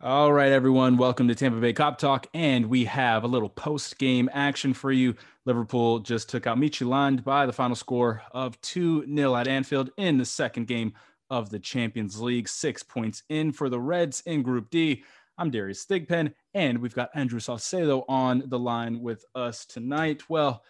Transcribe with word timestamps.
All 0.00 0.32
right, 0.32 0.52
everyone. 0.52 0.96
Welcome 0.96 1.26
to 1.26 1.34
Tampa 1.34 1.58
Bay 1.58 1.72
Kop 1.72 1.98
Talk. 1.98 2.28
And 2.32 2.66
we 2.66 2.84
have 2.84 3.24
a 3.24 3.26
little 3.26 3.48
post 3.48 3.98
game 3.98 4.30
action 4.32 4.72
for 4.72 4.92
you. 4.92 5.16
Liverpool 5.44 5.98
just 5.98 6.30
took 6.30 6.46
out 6.46 6.56
Midtjylland 6.56 7.24
by 7.24 7.46
the 7.46 7.52
final 7.52 7.74
score 7.74 8.22
of 8.30 8.60
2 8.60 9.12
0 9.12 9.34
at 9.34 9.48
Anfield 9.48 9.90
in 9.96 10.16
the 10.16 10.24
second 10.24 10.68
game 10.68 10.92
of 11.30 11.50
the 11.50 11.58
Champions 11.58 12.20
League. 12.20 12.48
Six 12.48 12.80
points 12.84 13.24
in 13.28 13.50
for 13.50 13.68
the 13.68 13.80
Reds 13.80 14.22
in 14.24 14.44
Group 14.44 14.70
D. 14.70 15.02
I'm 15.36 15.50
Darius 15.50 15.84
Thigpen, 15.84 16.32
and 16.54 16.78
we've 16.78 16.94
got 16.94 17.10
Andrew 17.16 17.40
Salcedo 17.40 18.04
on 18.08 18.44
the 18.46 18.58
line 18.58 19.00
with 19.00 19.24
us 19.34 19.66
tonight. 19.66 20.22
Well, 20.28 20.62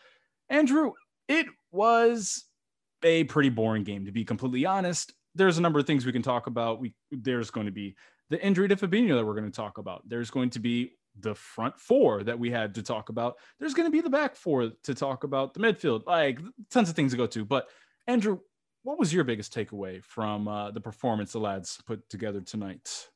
Andrew, 0.48 0.92
it 1.28 1.48
was 1.70 2.46
a 3.04 3.24
pretty 3.24 3.50
boring 3.50 3.84
game, 3.84 4.06
to 4.06 4.12
be 4.12 4.24
completely 4.24 4.64
honest. 4.64 5.12
There's 5.34 5.58
a 5.58 5.62
number 5.62 5.78
of 5.78 5.86
things 5.86 6.06
we 6.06 6.12
can 6.12 6.22
talk 6.22 6.46
about. 6.46 6.80
We 6.80 6.94
there's 7.10 7.50
going 7.50 7.66
to 7.66 7.72
be 7.72 7.94
the 8.30 8.44
injury 8.44 8.68
to 8.68 8.76
Fabinho 8.76 9.16
that 9.16 9.24
we're 9.24 9.34
going 9.34 9.50
to 9.50 9.56
talk 9.56 9.78
about. 9.78 10.08
There's 10.08 10.30
going 10.30 10.50
to 10.50 10.60
be 10.60 10.92
the 11.20 11.34
front 11.34 11.78
four 11.78 12.22
that 12.22 12.38
we 12.38 12.50
had 12.50 12.74
to 12.76 12.82
talk 12.82 13.08
about. 13.08 13.36
There's 13.58 13.74
going 13.74 13.86
to 13.86 13.92
be 13.92 14.00
the 14.00 14.10
back 14.10 14.36
four 14.36 14.70
to 14.84 14.94
talk 14.94 15.24
about, 15.24 15.54
the 15.54 15.60
midfield, 15.60 16.06
like 16.06 16.38
tons 16.70 16.88
of 16.88 16.96
things 16.96 17.12
to 17.12 17.18
go 17.18 17.26
to. 17.26 17.44
But 17.44 17.68
Andrew, 18.06 18.38
what 18.82 18.98
was 18.98 19.12
your 19.12 19.24
biggest 19.24 19.54
takeaway 19.54 20.02
from 20.04 20.48
uh, 20.48 20.70
the 20.70 20.80
performance 20.80 21.32
the 21.32 21.40
lads 21.40 21.80
put 21.86 22.08
together 22.08 22.40
tonight? 22.40 23.08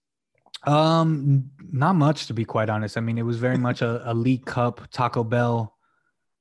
Um, 0.65 1.51
not 1.73 1.97
much 1.97 2.27
to 2.27 2.35
be 2.35 2.45
quite 2.45 2.69
honest. 2.69 2.97
I 2.97 3.01
mean, 3.01 3.19
it 3.19 3.23
was 3.23 3.39
very 3.39 3.59
much 3.59 3.83
a, 3.83 4.03
a 4.11 4.15
League 4.15 4.45
Cup, 4.45 4.81
Taco 4.91 5.25
Bell 5.25 5.77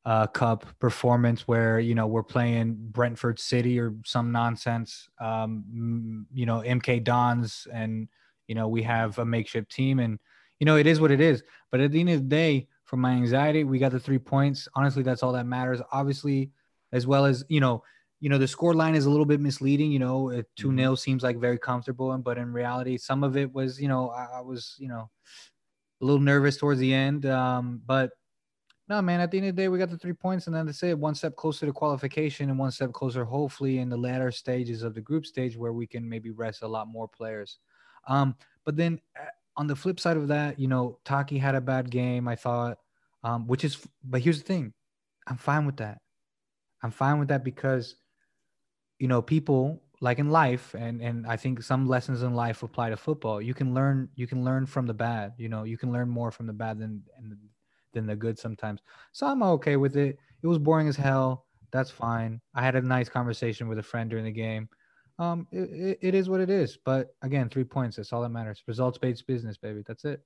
uh, 0.06 0.28
Cup 0.28 0.66
performance 0.80 1.48
where 1.48 1.80
you 1.80 1.96
know 1.96 2.08
we're 2.08 2.24
playing 2.24 2.76
Brentford 2.78 3.40
City 3.40 3.80
or 3.80 3.96
some 4.06 4.32
nonsense. 4.32 5.08
Um, 5.20 6.26
you 6.34 6.46
know, 6.46 6.62
MK 6.66 7.04
Dons 7.04 7.68
and 7.72 8.08
you 8.52 8.56
know, 8.56 8.68
we 8.68 8.84
have 8.84 9.18
a 9.18 9.24
makeshift 9.24 9.72
team 9.72 10.00
and, 10.00 10.20
you 10.60 10.66
know, 10.66 10.76
it 10.76 10.86
is 10.86 11.00
what 11.00 11.10
it 11.10 11.22
is. 11.22 11.42
But 11.72 11.80
at 11.80 11.94
the 11.94 12.02
end 12.02 12.10
of 12.10 12.20
the 12.20 12.28
day, 12.28 12.68
for 12.84 12.98
my 12.98 13.12
anxiety, 13.12 13.64
we 13.64 13.80
got 13.80 13.94
the 13.94 14.00
three 14.00 14.20
points. 14.20 14.68
Honestly, 14.76 15.04
that's 15.04 15.24
all 15.24 15.32
that 15.32 15.46
matters. 15.46 15.80
Obviously, 15.94 16.52
as 16.92 17.08
well 17.08 17.24
as, 17.24 17.46
you 17.48 17.62
know, 17.62 17.82
you 18.20 18.28
know, 18.28 18.38
the 18.38 18.50
score 18.50 18.74
line 18.74 18.94
is 18.94 19.06
a 19.06 19.10
little 19.10 19.26
bit 19.26 19.40
misleading, 19.40 19.90
you 19.90 20.00
know, 20.00 20.30
2 20.30 20.44
0 20.58 20.74
mm-hmm. 20.74 20.96
seems 20.96 21.24
like 21.24 21.38
very 21.38 21.58
comfortable. 21.58 22.16
But 22.18 22.38
in 22.38 22.52
reality, 22.52 22.98
some 22.98 23.24
of 23.24 23.38
it 23.38 23.54
was, 23.54 23.80
you 23.80 23.88
know, 23.88 24.10
I, 24.10 24.40
I 24.40 24.42
was, 24.42 24.76
you 24.80 24.90
know, 24.90 25.10
a 26.02 26.06
little 26.06 26.20
nervous 26.20 26.58
towards 26.58 26.82
the 26.82 26.94
end. 26.94 27.26
Um, 27.26 27.82
but 27.86 28.10
no, 28.90 29.02
man, 29.02 29.22
at 29.22 29.32
the 29.32 29.38
end 29.38 29.48
of 29.48 29.56
the 29.56 29.62
day, 29.62 29.70
we 29.70 29.80
got 29.80 29.92
the 29.92 29.98
three 29.98 30.12
points, 30.12 30.48
and 30.48 30.54
then 30.54 30.66
that's 30.66 30.84
it. 30.84 31.00
One 31.00 31.16
step 31.16 31.38
closer 31.38 31.66
to 31.66 31.72
qualification, 31.72 32.50
and 32.50 32.60
one 32.60 32.72
step 32.72 32.92
closer, 32.92 33.24
hopefully, 33.24 33.78
in 33.78 33.88
the 33.88 33.96
latter 33.96 34.30
stages 34.30 34.84
of 34.84 34.94
the 34.94 35.00
group 35.00 35.26
stage 35.26 35.56
where 35.56 35.72
we 35.72 35.88
can 35.88 36.10
maybe 36.10 36.32
rest 36.32 36.64
a 36.64 36.68
lot 36.68 36.90
more 36.90 37.08
players. 37.08 37.58
Um, 38.08 38.36
but 38.66 38.76
then 38.76 39.00
uh, 39.20 39.26
on 39.58 39.68
the 39.68 39.76
flip 39.76 40.00
side 40.00 40.18
of 40.18 40.28
that, 40.30 40.60
you 40.60 40.68
know, 40.68 41.00
Taki 41.06 41.38
had 41.38 41.56
a 41.56 41.62
bad 41.62 41.90
game, 41.90 42.28
I 42.28 42.36
thought, 42.36 42.78
um, 43.24 43.48
which 43.48 43.64
is, 43.64 43.78
but 44.04 44.22
here's 44.22 44.40
the 44.40 44.46
thing 44.46 44.74
I'm 45.28 45.38
fine 45.38 45.66
with 45.66 45.78
that. 45.78 46.00
I'm 46.84 46.92
fine 46.92 47.20
with 47.20 47.28
that 47.30 47.44
because, 47.44 47.96
you 49.00 49.08
know, 49.08 49.22
people 49.22 49.82
like 50.00 50.18
in 50.18 50.32
life, 50.32 50.74
and 50.74 51.00
and 51.02 51.28
I 51.28 51.38
think 51.38 51.62
some 51.62 51.88
lessons 51.88 52.24
in 52.24 52.34
life 52.34 52.64
apply 52.64 52.90
to 52.90 52.98
football. 52.98 53.40
You 53.40 53.54
can 53.54 53.74
learn, 53.74 54.10
you 54.16 54.26
can 54.26 54.44
learn 54.44 54.66
from 54.66 54.88
the 54.88 54.94
bad. 54.96 55.34
You 55.38 55.48
know, 55.48 55.64
you 55.64 55.78
can 55.78 55.92
learn 55.92 56.10
more 56.10 56.32
from 56.32 56.48
the 56.48 56.54
bad 56.54 56.80
than 56.80 57.04
than 57.94 58.08
the 58.08 58.16
good 58.16 58.40
sometimes. 58.40 58.82
So 59.12 59.28
I'm 59.28 59.44
okay 59.44 59.76
with 59.76 59.98
it. 59.98 60.18
It 60.42 60.48
was 60.48 60.58
boring 60.58 60.88
as 60.88 60.96
hell. 60.96 61.46
That's 61.72 61.92
fine. 61.92 62.42
I 62.56 62.64
had 62.64 62.76
a 62.76 62.82
nice 62.82 63.10
conversation 63.10 63.68
with 63.68 63.78
a 63.78 63.84
friend 63.84 64.10
during 64.10 64.26
the 64.26 64.32
game 64.32 64.70
um, 65.22 65.48
it, 65.52 66.00
it 66.02 66.16
is 66.16 66.30
what 66.30 66.42
it 66.42 66.50
is. 66.50 66.78
But 66.84 67.14
again, 67.22 67.48
three 67.48 67.64
points. 67.64 67.98
That's 67.98 68.12
all 68.12 68.24
that 68.24 68.30
matters. 68.30 68.64
Results 68.68 68.98
based 68.98 69.28
business, 69.28 69.56
baby. 69.56 69.84
That's 69.86 70.04
it. 70.04 70.22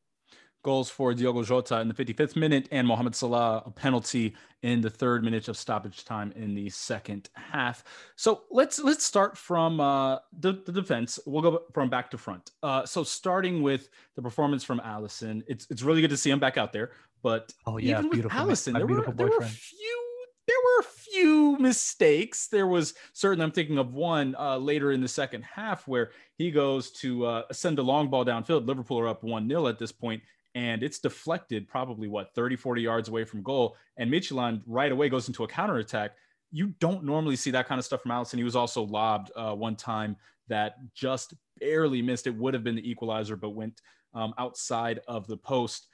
Goals 0.63 0.89
for 0.89 1.13
Diogo 1.13 1.43
Jota 1.43 1.79
in 1.81 1.87
the 1.87 1.93
55th 1.93 2.35
minute 2.35 2.67
and 2.71 2.87
Mohamed 2.87 3.13
Salah, 3.13 3.61
a 3.67 3.69
penalty 3.69 4.35
in 4.63 4.81
the 4.81 4.89
third 4.89 5.23
minute 5.23 5.47
of 5.47 5.57
stoppage 5.57 6.05
time 6.05 6.31
in 6.35 6.55
the 6.55 6.69
second 6.69 7.29
half. 7.33 7.83
So 8.15 8.43
let's 8.49 8.79
let's 8.79 9.03
start 9.03 9.37
from 9.37 9.79
uh, 9.79 10.19
the, 10.39 10.53
the 10.65 10.71
defense. 10.71 11.19
We'll 11.27 11.43
go 11.43 11.63
from 11.73 11.89
back 11.89 12.09
to 12.11 12.17
front. 12.17 12.49
Uh, 12.63 12.83
so 12.85 13.03
starting 13.03 13.61
with 13.61 13.89
the 14.15 14.23
performance 14.23 14.63
from 14.63 14.79
Alisson, 14.79 15.43
it's 15.47 15.67
it's 15.69 15.83
really 15.83 16.01
good 16.01 16.09
to 16.09 16.17
see 16.17 16.31
him 16.31 16.39
back 16.39 16.57
out 16.57 16.73
there. 16.73 16.91
But 17.21 17.53
oh 17.67 17.77
yeah, 17.77 17.99
even 17.99 18.09
with 18.09 18.31
Alisson, 18.31 18.73
there 18.73 18.87
were, 18.87 19.11
there 19.11 19.27
were 19.27 19.37
a 19.37 19.45
few 19.45 20.05
there 20.47 20.57
were 20.63 20.79
a 20.81 20.83
few 21.15 21.57
mistakes. 21.57 22.47
There 22.47 22.67
was 22.67 22.93
certainly, 23.13 23.43
I'm 23.43 23.51
thinking 23.51 23.77
of 23.77 23.93
one 23.93 24.35
uh, 24.37 24.57
later 24.57 24.91
in 24.91 25.01
the 25.01 25.07
second 25.07 25.43
half 25.43 25.87
where 25.87 26.11
he 26.37 26.51
goes 26.51 26.91
to 26.91 27.25
uh, 27.25 27.43
send 27.51 27.79
a 27.79 27.81
long 27.81 28.09
ball 28.09 28.25
downfield. 28.25 28.67
Liverpool 28.67 28.99
are 28.99 29.07
up 29.07 29.23
1 29.23 29.47
0 29.47 29.67
at 29.67 29.79
this 29.79 29.91
point, 29.91 30.21
and 30.55 30.83
it's 30.83 30.99
deflected 30.99 31.67
probably 31.67 32.07
what 32.07 32.33
30, 32.35 32.55
40 32.55 32.81
yards 32.81 33.09
away 33.09 33.23
from 33.23 33.43
goal. 33.43 33.75
And 33.97 34.11
Midtjylland 34.11 34.61
right 34.65 34.91
away 34.91 35.09
goes 35.09 35.27
into 35.27 35.43
a 35.43 35.47
counterattack. 35.47 36.11
You 36.51 36.73
don't 36.79 37.03
normally 37.03 37.35
see 37.35 37.51
that 37.51 37.67
kind 37.67 37.79
of 37.79 37.85
stuff 37.85 38.01
from 38.01 38.11
Alisson. 38.11 38.37
He 38.37 38.43
was 38.43 38.55
also 38.55 38.83
lobbed 38.83 39.31
uh, 39.35 39.53
one 39.53 39.75
time 39.75 40.15
that 40.47 40.75
just 40.93 41.33
barely 41.59 42.01
missed. 42.01 42.27
It 42.27 42.35
would 42.35 42.53
have 42.53 42.63
been 42.63 42.75
the 42.75 42.89
equalizer, 42.89 43.35
but 43.35 43.51
went 43.51 43.81
um, 44.13 44.33
outside 44.37 44.99
of 45.07 45.27
the 45.27 45.37
post. 45.37 45.87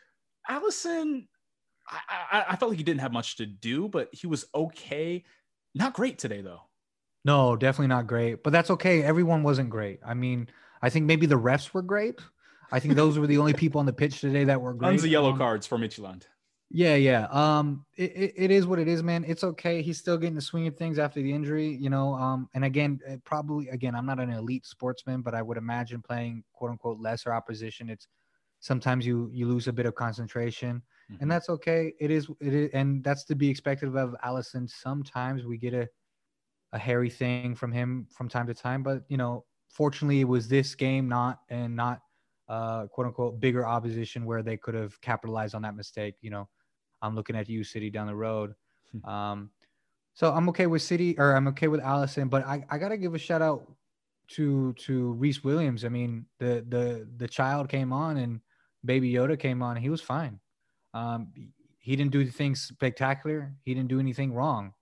Alisson, 0.49 1.27
I, 1.91 1.99
I, 2.31 2.45
I 2.49 2.55
felt 2.55 2.71
like 2.71 2.77
he 2.77 2.83
didn't 2.83 3.01
have 3.01 3.11
much 3.11 3.35
to 3.37 3.45
do, 3.45 3.89
but 3.89 4.09
he 4.13 4.27
was 4.27 4.45
okay. 4.55 5.23
Not 5.75 5.93
great 5.93 6.17
today, 6.17 6.41
though. 6.41 6.61
No, 7.23 7.55
definitely 7.55 7.87
not 7.87 8.07
great. 8.07 8.43
But 8.43 8.53
that's 8.53 8.71
okay. 8.71 9.03
Everyone 9.03 9.43
wasn't 9.43 9.69
great. 9.69 9.99
I 10.05 10.13
mean, 10.13 10.49
I 10.81 10.89
think 10.89 11.05
maybe 11.05 11.25
the 11.25 11.39
refs 11.39 11.73
were 11.73 11.81
great. 11.81 12.19
I 12.71 12.79
think 12.79 12.95
those 12.95 13.19
were 13.19 13.27
the 13.27 13.37
only 13.37 13.53
people 13.53 13.79
on 13.79 13.85
the 13.85 13.93
pitch 13.93 14.21
today 14.21 14.45
that 14.45 14.61
were 14.61 14.73
great. 14.73 14.89
Tons 14.89 15.03
of 15.03 15.09
yellow 15.09 15.31
um, 15.31 15.37
cards 15.37 15.67
for 15.67 15.77
Midtjylland. 15.77 16.23
Yeah, 16.73 16.95
yeah. 16.95 17.27
Um, 17.29 17.85
it, 17.97 18.11
it, 18.15 18.33
it 18.37 18.51
is 18.51 18.65
what 18.65 18.79
it 18.79 18.87
is, 18.87 19.03
man. 19.03 19.25
It's 19.27 19.43
okay. 19.43 19.81
He's 19.81 19.97
still 19.97 20.17
getting 20.17 20.35
the 20.35 20.41
swing 20.41 20.67
of 20.67 20.77
things 20.77 20.99
after 20.99 21.21
the 21.21 21.31
injury, 21.31 21.67
you 21.67 21.89
know. 21.89 22.15
Um, 22.15 22.49
and 22.53 22.63
again, 22.63 23.01
probably 23.25 23.67
again, 23.67 23.93
I'm 23.93 24.05
not 24.05 24.21
an 24.21 24.31
elite 24.31 24.65
sportsman, 24.65 25.21
but 25.21 25.35
I 25.35 25.41
would 25.41 25.57
imagine 25.57 26.01
playing 26.01 26.45
quote 26.53 26.71
unquote 26.71 26.99
lesser 26.99 27.33
opposition. 27.33 27.89
It's 27.89 28.07
sometimes 28.61 29.05
you 29.05 29.29
you 29.33 29.47
lose 29.47 29.67
a 29.67 29.73
bit 29.73 29.85
of 29.85 29.95
concentration 29.95 30.81
mm-hmm. 31.11 31.21
and 31.21 31.31
that's 31.31 31.49
okay. 31.49 31.93
It 31.99 32.11
is 32.11 32.29
it 32.39 32.53
is, 32.53 32.69
and 32.73 33.03
that's 33.03 33.25
to 33.25 33.35
be 33.35 33.49
expected 33.49 33.95
of 33.95 34.15
Alisson. 34.23 34.69
Sometimes 34.69 35.45
we 35.45 35.57
get 35.57 35.73
a 35.73 35.87
a 36.73 36.79
hairy 36.79 37.09
thing 37.09 37.55
from 37.55 37.71
him 37.71 38.07
from 38.11 38.29
time 38.29 38.47
to 38.47 38.53
time, 38.53 38.83
but 38.83 39.03
you 39.09 39.17
know, 39.17 39.45
fortunately, 39.69 40.21
it 40.21 40.27
was 40.27 40.47
this 40.47 40.75
game, 40.75 41.07
not 41.07 41.39
and 41.49 41.75
not 41.75 42.01
uh, 42.47 42.87
quote 42.87 43.07
unquote 43.07 43.39
bigger 43.39 43.65
opposition 43.65 44.25
where 44.25 44.43
they 44.43 44.57
could 44.57 44.73
have 44.73 44.99
capitalized 45.01 45.55
on 45.55 45.61
that 45.63 45.75
mistake. 45.75 46.15
You 46.21 46.31
know, 46.31 46.49
I'm 47.01 47.15
looking 47.15 47.35
at 47.35 47.49
you, 47.49 47.63
City, 47.63 47.89
down 47.89 48.07
the 48.07 48.15
road. 48.15 48.53
Hmm. 48.91 49.09
Um, 49.09 49.49
so 50.13 50.31
I'm 50.31 50.49
okay 50.49 50.67
with 50.67 50.81
City, 50.81 51.15
or 51.17 51.33
I'm 51.33 51.47
okay 51.49 51.67
with 51.67 51.81
Alisson, 51.81 52.29
but 52.29 52.45
I, 52.45 52.65
I 52.69 52.77
gotta 52.77 52.97
give 52.97 53.15
a 53.15 53.19
shout 53.19 53.41
out 53.41 53.71
to 54.29 54.73
to 54.73 55.13
Rhys 55.13 55.43
Williams. 55.43 55.83
I 55.85 55.89
mean, 55.89 56.25
the 56.39 56.65
the 56.67 57.07
the 57.17 57.27
child 57.27 57.69
came 57.69 57.91
on 57.91 58.17
and 58.17 58.39
Baby 58.83 59.13
Yoda 59.13 59.37
came 59.37 59.61
on. 59.61 59.75
He 59.75 59.89
was 59.89 60.01
fine. 60.01 60.39
Um, 60.93 61.29
he 61.79 61.95
didn't 61.95 62.11
do 62.11 62.25
things 62.25 62.61
spectacular. 62.61 63.53
He 63.63 63.73
didn't 63.73 63.89
do 63.89 63.99
anything 63.99 64.33
wrong. 64.33 64.73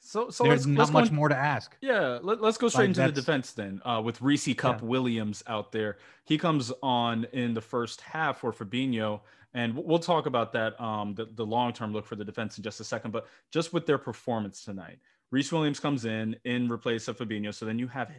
So, 0.00 0.30
so 0.30 0.44
there's 0.44 0.66
let's, 0.66 0.66
not 0.66 0.78
let's 0.78 0.90
much 0.92 1.10
more 1.10 1.28
to 1.28 1.36
ask. 1.36 1.76
Yeah, 1.80 2.18
let, 2.22 2.40
us 2.42 2.56
go 2.56 2.68
straight 2.68 2.96
like 2.96 2.98
into 2.98 3.02
the 3.02 3.20
defense 3.20 3.52
then. 3.52 3.80
Uh, 3.84 4.00
with 4.04 4.22
Reese 4.22 4.54
Cup 4.54 4.80
yeah. 4.80 4.86
Williams 4.86 5.42
out 5.46 5.72
there, 5.72 5.98
he 6.24 6.38
comes 6.38 6.72
on 6.82 7.26
in 7.32 7.52
the 7.52 7.60
first 7.60 8.00
half 8.00 8.40
for 8.40 8.52
Fabinho, 8.52 9.20
and 9.54 9.74
we'll 9.74 9.98
talk 9.98 10.26
about 10.26 10.52
that. 10.52 10.80
Um, 10.80 11.14
the, 11.14 11.26
the 11.34 11.44
long 11.44 11.72
term 11.72 11.92
look 11.92 12.06
for 12.06 12.16
the 12.16 12.24
defense 12.24 12.58
in 12.58 12.64
just 12.64 12.80
a 12.80 12.84
second, 12.84 13.10
but 13.10 13.26
just 13.50 13.72
with 13.72 13.86
their 13.86 13.98
performance 13.98 14.64
tonight, 14.64 14.98
Rhys 15.30 15.52
Williams 15.52 15.80
comes 15.80 16.04
in 16.04 16.36
in 16.44 16.70
replace 16.70 17.08
of 17.08 17.18
Fabinho. 17.18 17.52
So 17.52 17.66
then 17.66 17.78
you 17.78 17.88
have 17.88 18.10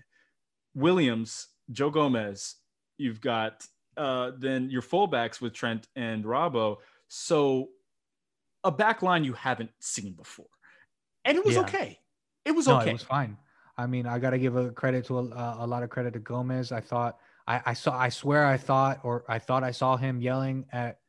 Williams, 0.76 1.48
Joe 1.72 1.90
Gomez. 1.90 2.56
You've 2.98 3.22
got 3.22 3.66
uh, 3.98 4.32
than 4.38 4.70
your 4.70 4.82
fullbacks 4.82 5.42
with 5.42 5.54
Trent 5.54 5.88
and 5.96 6.24
Robbo. 6.24 6.78
So 7.08 7.70
a 8.64 8.72
back 8.72 9.02
line 9.02 9.24
you 9.24 9.34
haven't 9.34 9.72
seen 9.80 10.14
before. 10.14 10.48
And 11.26 11.38
it 11.38 11.46
was 11.46 11.56
yeah. 11.56 11.62
okay. 11.62 12.00
It 12.46 12.52
was 12.52 12.68
no, 12.68 12.80
okay. 12.80 12.92
It 12.92 12.94
was 12.94 13.04
fine. 13.04 13.38
I 13.78 13.86
mean, 13.86 14.06
I 14.06 14.20
got 14.20 14.32
to 14.32 14.40
give 14.40 14.56
a 14.56 14.72
credit 14.72 15.06
to 15.06 15.20
a, 15.20 15.58
a, 15.60 15.68
lot 15.68 15.84
of 15.84 15.90
credit 15.90 16.14
to 16.14 16.20
Gomez. 16.20 16.72
I 16.72 16.82
thought 16.82 17.18
I, 17.48 17.62
I 17.68 17.74
saw 17.74 17.98
I 17.98 18.10
swear 18.10 18.46
I 18.46 18.58
thought 18.58 19.00
or 19.04 19.24
I 19.30 19.40
thought 19.40 19.64
I 19.64 19.72
saw 19.72 19.96
him 19.96 20.22
yelling 20.22 20.66
at 20.72 21.00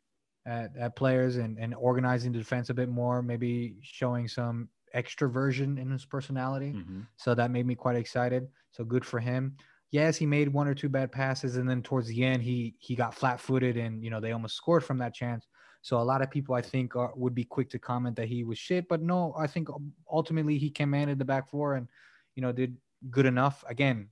at, 0.46 0.76
at 0.76 0.96
players 0.96 1.36
and, 1.36 1.58
and 1.58 1.74
organizing 1.74 2.32
the 2.32 2.38
defense 2.38 2.70
a 2.70 2.74
bit 2.74 2.88
more, 2.88 3.22
maybe 3.22 3.76
showing 3.82 4.28
some 4.28 4.68
extroversion 4.94 5.78
in 5.78 5.90
his 5.90 6.04
personality. 6.04 6.72
Mm-hmm. 6.72 7.00
So 7.16 7.34
that 7.34 7.50
made 7.50 7.66
me 7.66 7.74
quite 7.74 7.96
excited. 7.96 8.48
So 8.72 8.84
good 8.84 9.04
for 9.04 9.20
him 9.20 9.56
yes, 9.90 10.16
he 10.16 10.26
made 10.26 10.48
one 10.48 10.68
or 10.68 10.74
two 10.74 10.88
bad 10.88 11.12
passes, 11.12 11.56
and 11.56 11.68
then 11.68 11.82
towards 11.82 12.08
the 12.08 12.24
end, 12.24 12.42
he 12.42 12.74
he 12.78 12.94
got 12.94 13.14
flat-footed, 13.14 13.76
and 13.76 14.02
you 14.02 14.10
know 14.10 14.20
they 14.20 14.32
almost 14.32 14.56
scored 14.56 14.84
from 14.84 14.98
that 14.98 15.14
chance. 15.14 15.46
So 15.82 15.98
a 15.98 16.02
lot 16.02 16.20
of 16.20 16.30
people, 16.30 16.54
I 16.54 16.60
think, 16.60 16.94
are, 16.94 17.12
would 17.16 17.34
be 17.34 17.44
quick 17.44 17.70
to 17.70 17.78
comment 17.78 18.16
that 18.16 18.28
he 18.28 18.44
was 18.44 18.58
shit, 18.58 18.86
but 18.88 19.00
no, 19.00 19.34
I 19.38 19.46
think 19.46 19.68
ultimately 20.10 20.58
he 20.58 20.70
commanded 20.70 21.18
the 21.18 21.24
back 21.24 21.48
four 21.48 21.74
and 21.76 21.88
you 22.34 22.42
know 22.42 22.52
did 22.52 22.76
good 23.10 23.26
enough. 23.26 23.64
Again, 23.66 24.08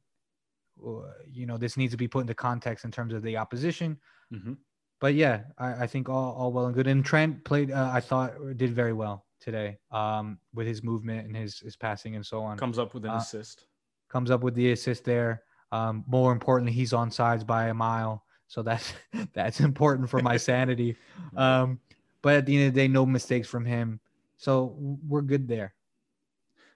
you 1.30 1.46
know, 1.46 1.56
this 1.56 1.76
needs 1.76 1.92
to 1.92 1.96
be 1.96 2.08
put 2.08 2.20
into 2.20 2.34
context 2.34 2.84
in 2.84 2.90
terms 2.90 3.12
of 3.12 3.22
the 3.22 3.36
opposition. 3.36 3.98
Mm-hmm. 4.32 4.54
But 5.00 5.14
yeah, 5.14 5.42
I, 5.58 5.84
I, 5.84 5.86
think 5.86 6.08
all, 6.08 6.34
all 6.34 6.52
well 6.52 6.66
and 6.66 6.74
good. 6.74 6.86
And 6.86 7.04
Trent 7.04 7.44
played, 7.44 7.70
uh, 7.70 7.90
I 7.92 8.00
thought, 8.00 8.32
did 8.56 8.72
very 8.72 8.92
well 8.92 9.24
today 9.40 9.78
um, 9.92 10.38
with 10.52 10.66
his 10.66 10.82
movement 10.82 11.26
and 11.26 11.36
his 11.36 11.60
his 11.60 11.76
passing 11.76 12.16
and 12.16 12.26
so 12.26 12.42
on. 12.42 12.58
Comes 12.58 12.78
up 12.78 12.94
with 12.94 13.04
an 13.04 13.12
uh, 13.12 13.18
assist. 13.18 13.66
Comes 14.08 14.30
up 14.30 14.42
with 14.42 14.54
the 14.54 14.72
assist 14.72 15.04
there. 15.04 15.42
Um, 15.72 16.04
more 16.06 16.32
importantly, 16.32 16.72
he's 16.72 16.92
on 16.92 17.10
sides 17.10 17.44
by 17.44 17.68
a 17.68 17.74
mile, 17.74 18.24
so 18.46 18.62
that's 18.62 18.92
that's 19.32 19.60
important 19.60 20.08
for 20.10 20.20
my 20.20 20.36
sanity. 20.36 20.96
Um, 21.36 21.78
but 22.22 22.34
at 22.34 22.46
the 22.46 22.56
end 22.56 22.68
of 22.68 22.74
the 22.74 22.80
day, 22.80 22.88
no 22.88 23.06
mistakes 23.06 23.46
from 23.46 23.64
him, 23.64 24.00
so 24.38 24.74
we're 25.06 25.22
good 25.22 25.46
there. 25.46 25.74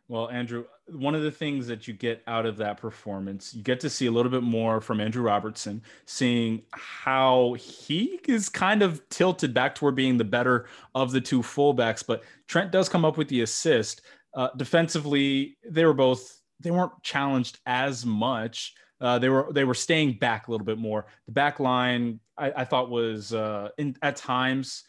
Well, 0.09 0.29
Andrew, 0.29 0.67
one 0.89 1.15
of 1.15 1.23
the 1.23 1.31
things 1.31 1.67
that 1.69 1.89
you 1.89 1.95
get 1.95 2.23
out 2.27 2.45
of 2.45 2.59
that 2.59 2.77
performance, 2.77 3.55
you 3.55 3.63
get 3.63 3.81
to 3.81 3.89
see 3.89 4.07
a 4.07 4.11
little 4.11 4.31
bit 4.31 4.43
more 4.43 4.81
from 4.81 5.01
Andrew 5.01 5.23
Robertson, 5.23 5.83
seeing 6.05 6.63
how 6.73 7.55
he 7.55 8.21
is 8.29 8.51
kind 8.51 8.83
of 8.83 9.09
tilted 9.09 9.55
back 9.55 9.75
toward 9.75 9.95
being 9.95 10.19
the 10.19 10.25
better 10.25 10.67
of 10.95 11.13
the 11.13 11.21
two 11.21 11.41
fullbacks. 11.41 12.05
But 12.07 12.25
Trent 12.47 12.73
does 12.73 12.91
come 12.91 13.07
up 13.07 13.17
with 13.17 13.29
the 13.29 13.41
assist. 13.41 14.03
Uh, 14.35 14.49
defensively, 14.57 15.57
they 15.67 15.87
were 15.87 15.95
both 15.95 16.42
they 16.63 16.71
weren't 16.71 17.03
challenged 17.03 17.59
as 17.67 18.07
much. 18.07 18.75
Uh, 19.01 19.19
they 19.19 19.29
were 19.29 19.49
they 19.53 19.65
were 19.65 19.75
staying 19.75 20.19
back 20.19 20.47
a 20.47 20.51
little 20.51 20.65
bit 20.65 20.79
more. 20.79 21.07
The 21.27 21.33
back 21.33 21.61
line 21.61 22.21
I, 22.39 22.53
I 22.59 22.65
thought 22.65 22.91
was 22.91 23.35
uh, 23.35 23.71
in, 23.79 23.97
at 24.03 24.17
times 24.17 24.85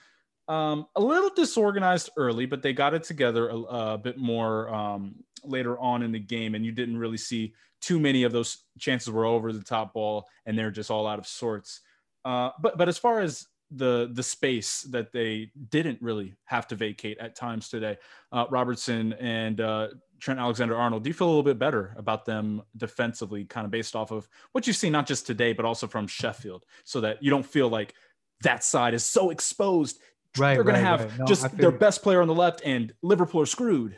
um, 0.48 0.88
a 0.96 1.02
little 1.02 1.31
disorganized 1.36 2.10
early, 2.18 2.46
but 2.46 2.62
they 2.62 2.74
got 2.74 2.94
it 2.94 3.04
together 3.04 3.50
a, 3.50 3.58
a 3.58 3.98
bit 3.98 4.18
more 4.18 4.74
um, 4.74 5.16
later 5.44 5.78
on 5.80 6.04
in 6.04 6.12
the 6.12 6.20
game, 6.20 6.56
and 6.56 6.66
you 6.66 6.72
didn't 6.72 6.98
really 6.98 7.18
see 7.18 7.54
too 7.81 8.00
many 8.00 8.24
of 8.24 8.31
those 8.31 8.64
chances 8.80 9.12
were 9.12 9.25
over 9.25 9.52
the 9.52 9.64
top 9.64 9.94
ball, 9.94 10.28
and 10.46 10.58
they're 10.58 10.72
just 10.72 10.92
all 10.92 11.08
out 11.08 11.20
of 11.20 11.28
sorts. 11.28 11.81
Uh, 12.25 12.50
but 12.62 12.78
but 12.78 12.88
as 12.88 12.98
far 12.98 13.20
as 13.20 13.48
the 13.72 14.10
the 14.14 14.24
space 14.24 14.81
that 14.92 15.12
they 15.12 15.52
didn't 15.70 16.02
really 16.02 16.36
have 16.46 16.68
to 16.68 16.75
vacate 16.75 17.18
at 17.20 17.36
times 17.36 17.70
today, 17.70 17.98
uh, 18.31 18.46
Robertson 18.50 19.14
and 19.14 19.60
uh, 19.62 19.88
Trent 20.24 20.40
Alexander 20.40 20.78
Arnold, 20.78 21.04
do 21.04 21.10
you 21.10 21.14
feel 21.14 21.28
a 21.28 21.30
little 21.30 21.44
bit 21.44 21.60
better 21.60 21.94
about 21.98 22.24
them 22.24 22.62
defensively, 22.78 23.44
kind 23.44 23.66
of 23.66 23.72
based 23.72 23.94
off 23.94 24.10
of 24.12 24.30
what 24.54 24.66
you've 24.66 24.78
seen 24.78 24.94
not 24.94 25.06
just 25.06 25.28
today, 25.28 25.52
but 25.52 25.66
also 25.66 25.86
from 25.86 26.08
Sheffield, 26.08 26.66
so 26.86 27.02
that 27.02 27.22
you 27.22 27.30
don't 27.30 27.46
feel 27.46 27.68
like 27.68 27.94
that 28.42 28.64
side 28.64 28.94
is 28.94 29.04
so 29.04 29.31
exposed 29.31 30.00
Right, 30.38 30.56
they're 30.56 30.64
going 30.64 30.75
right, 30.75 30.81
to 30.81 30.86
have 30.86 31.02
right. 31.02 31.20
No, 31.20 31.25
just 31.25 31.56
their 31.58 31.72
best 31.72 32.02
player 32.02 32.22
on 32.22 32.28
the 32.28 32.34
left, 32.34 32.62
and 32.66 32.92
Liverpool 33.04 33.42
are 33.42 33.46
screwed. 33.46 33.98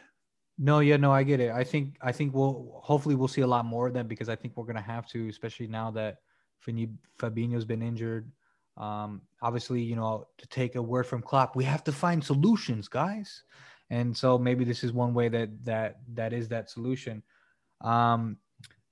No, 0.57 0.79
yeah, 0.79 0.97
no, 0.97 1.11
I 1.11 1.23
get 1.23 1.39
it. 1.39 1.51
I 1.51 1.63
think 1.63 1.95
I 2.01 2.11
think 2.11 2.33
we'll 2.33 2.81
hopefully 2.83 3.15
we'll 3.15 3.29
see 3.29 3.41
a 3.41 3.47
lot 3.47 3.65
more 3.65 3.87
of 3.87 3.93
that 3.93 4.07
because 4.07 4.27
I 4.27 4.35
think 4.35 4.57
we're 4.57 4.65
going 4.65 4.75
to 4.75 4.81
have 4.81 5.07
to, 5.09 5.29
especially 5.29 5.67
now 5.67 5.91
that 5.91 6.17
Fabinho's 6.67 7.65
been 7.65 7.81
injured. 7.81 8.31
Um, 8.75 9.21
obviously, 9.41 9.81
you 9.81 9.95
know, 9.95 10.27
to 10.37 10.47
take 10.47 10.75
a 10.75 10.81
word 10.81 11.05
from 11.05 11.21
Klopp, 11.21 11.55
we 11.55 11.63
have 11.63 11.83
to 11.85 11.93
find 11.93 12.21
solutions, 12.21 12.89
guys. 12.89 13.43
And 13.89 14.15
so 14.15 14.37
maybe 14.37 14.63
this 14.63 14.83
is 14.83 14.91
one 14.91 15.13
way 15.13 15.29
that 15.29 15.63
that 15.65 15.99
that 16.13 16.33
is 16.33 16.49
that 16.49 16.69
solution. 16.69 17.21
Um, 17.81 18.37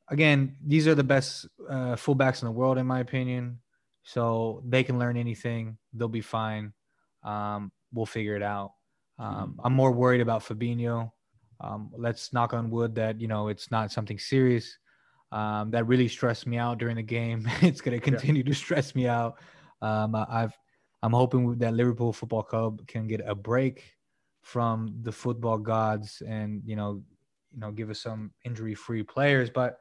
again, 0.10 0.56
these 0.66 0.88
are 0.88 0.96
the 0.96 1.04
best 1.04 1.48
uh, 1.70 1.96
fullbacks 1.96 2.42
in 2.42 2.48
the 2.48 2.52
world, 2.52 2.78
in 2.78 2.86
my 2.86 3.00
opinion. 3.00 3.60
So 4.04 4.62
they 4.68 4.84
can 4.84 5.00
learn 5.00 5.18
anything; 5.18 5.78
they'll 5.94 6.08
be 6.08 6.22
fine. 6.22 6.74
Um, 7.24 7.72
we'll 7.92 8.06
figure 8.06 8.36
it 8.36 8.44
out. 8.44 8.74
Um, 9.18 9.60
I'm 9.64 9.74
more 9.74 9.92
worried 9.92 10.22
about 10.22 10.44
Fabinho. 10.44 11.12
Um, 11.62 11.92
let's 11.96 12.34
knock 12.34 12.54
on 12.54 12.70
wood 12.70 12.96
that 12.96 13.22
you 13.22 13.28
know 13.28 13.48
it's 13.48 13.72
not 13.72 13.92
something 13.92 14.20
serious. 14.20 14.78
Um, 15.32 15.72
that 15.72 15.88
really 15.88 16.08
stressed 16.08 16.46
me 16.46 16.58
out 16.58 16.78
during 16.78 16.98
the 16.98 17.04
game. 17.04 17.50
it's 17.62 17.82
going 17.82 18.00
to 18.00 18.04
continue 18.04 18.44
yeah. 18.44 18.50
to 18.50 18.54
stress 18.54 18.94
me 18.94 19.08
out. 19.08 19.40
Um, 19.82 20.16
I've 20.16 20.56
I'm 21.02 21.14
hoping 21.14 21.58
that 21.58 21.74
Liverpool 21.74 22.14
Football 22.14 22.44
Club 22.44 22.88
can 22.88 23.08
get 23.08 23.22
a 23.26 23.36
break 23.36 23.94
from 24.44 24.94
the 25.02 25.12
football 25.12 25.58
gods 25.58 26.22
and 26.28 26.62
you 26.66 26.76
know 26.76 27.02
you 27.54 27.60
know 27.60 27.72
give 27.72 27.90
us 27.90 28.00
some 28.00 28.32
injury 28.46 28.76
free 28.76 29.04
players. 29.04 29.50
But 29.50 29.80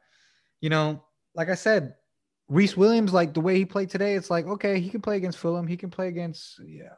you 0.61 0.69
know, 0.69 1.03
like 1.35 1.49
I 1.49 1.55
said, 1.55 1.95
Rhys 2.47 2.75
Williams, 2.75 3.13
like 3.13 3.33
the 3.33 3.41
way 3.41 3.57
he 3.57 3.65
played 3.65 3.89
today, 3.89 4.15
it's 4.15 4.31
like 4.31 4.47
okay, 4.47 4.79
he 4.79 4.89
can 4.89 5.01
play 5.01 5.17
against 5.17 5.37
Fulham, 5.37 5.67
he 5.67 5.77
can 5.77 5.91
play 5.91 6.07
against 6.07 6.59
yeah, 6.65 6.89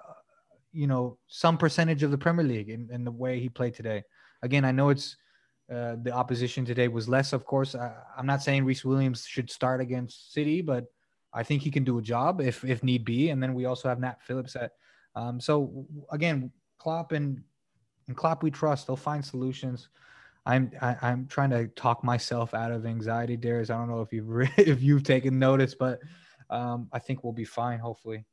you 0.71 0.88
know 0.88 1.17
some 1.27 1.57
percentage 1.57 2.03
of 2.03 2.12
the 2.12 2.17
Premier 2.17 2.45
League 2.45 2.69
in, 2.69 2.88
in 2.91 3.03
the 3.03 3.12
way 3.12 3.39
he 3.39 3.50
played 3.50 3.73
today. 3.73 4.03
Again, 4.41 4.63
I 4.63 4.71
know 4.71 4.89
it's 4.89 5.18
uh, 5.73 5.95
the 6.03 6.11
opposition 6.11 6.63
today 6.63 6.88
was 6.88 7.09
less, 7.09 7.33
of 7.33 7.45
course. 7.45 7.73
I, 7.73 7.91
am 8.18 8.27
not 8.27 8.44
saying 8.44 8.65
Rhys 8.65 8.85
Williams 8.85 9.25
should 9.25 9.50
start 9.50 9.81
against 9.81 10.31
City, 10.31 10.61
but 10.61 10.85
I 11.33 11.41
think 11.41 11.63
he 11.63 11.71
can 11.71 11.83
do 11.83 11.97
a 11.97 12.01
job 12.03 12.39
if 12.39 12.63
if 12.63 12.83
need 12.83 13.03
be. 13.03 13.29
And 13.29 13.41
then 13.41 13.56
we 13.56 13.65
also 13.65 13.89
have 13.89 14.00
Nat 14.00 14.21
Phillips 14.21 14.56
at. 14.56 14.71
Um, 15.15 15.39
so 15.39 15.88
again, 16.11 16.51
Klopp 16.77 17.13
and 17.13 17.41
and 18.07 18.16
Klopp 18.16 18.44
we 18.44 18.52
trust. 18.52 18.88
They'll 18.88 18.96
find 18.96 19.24
solutions. 19.24 19.90
I'm 20.46 20.72
I, 20.81 20.92
am 20.92 20.98
i 21.02 21.10
am 21.10 21.28
trying 21.28 21.50
to 21.52 21.68
talk 21.69 22.04
myself 22.04 22.54
out 22.54 22.72
of 22.72 22.86
anxiety, 22.86 23.36
Darius. 23.38 23.69
I 23.69 23.78
don't 23.78 23.90
know 23.90 24.02
if 24.02 24.13
you've 24.13 24.30
re- 24.30 24.54
if 24.57 24.81
you've 24.81 25.04
taken 25.04 25.40
notice, 25.40 25.75
but 25.75 26.00
um, 26.50 26.88
I 26.92 27.00
think 27.00 27.24
we'll 27.24 27.34
be 27.34 27.46
fine. 27.46 27.80
Hopefully. 27.80 28.25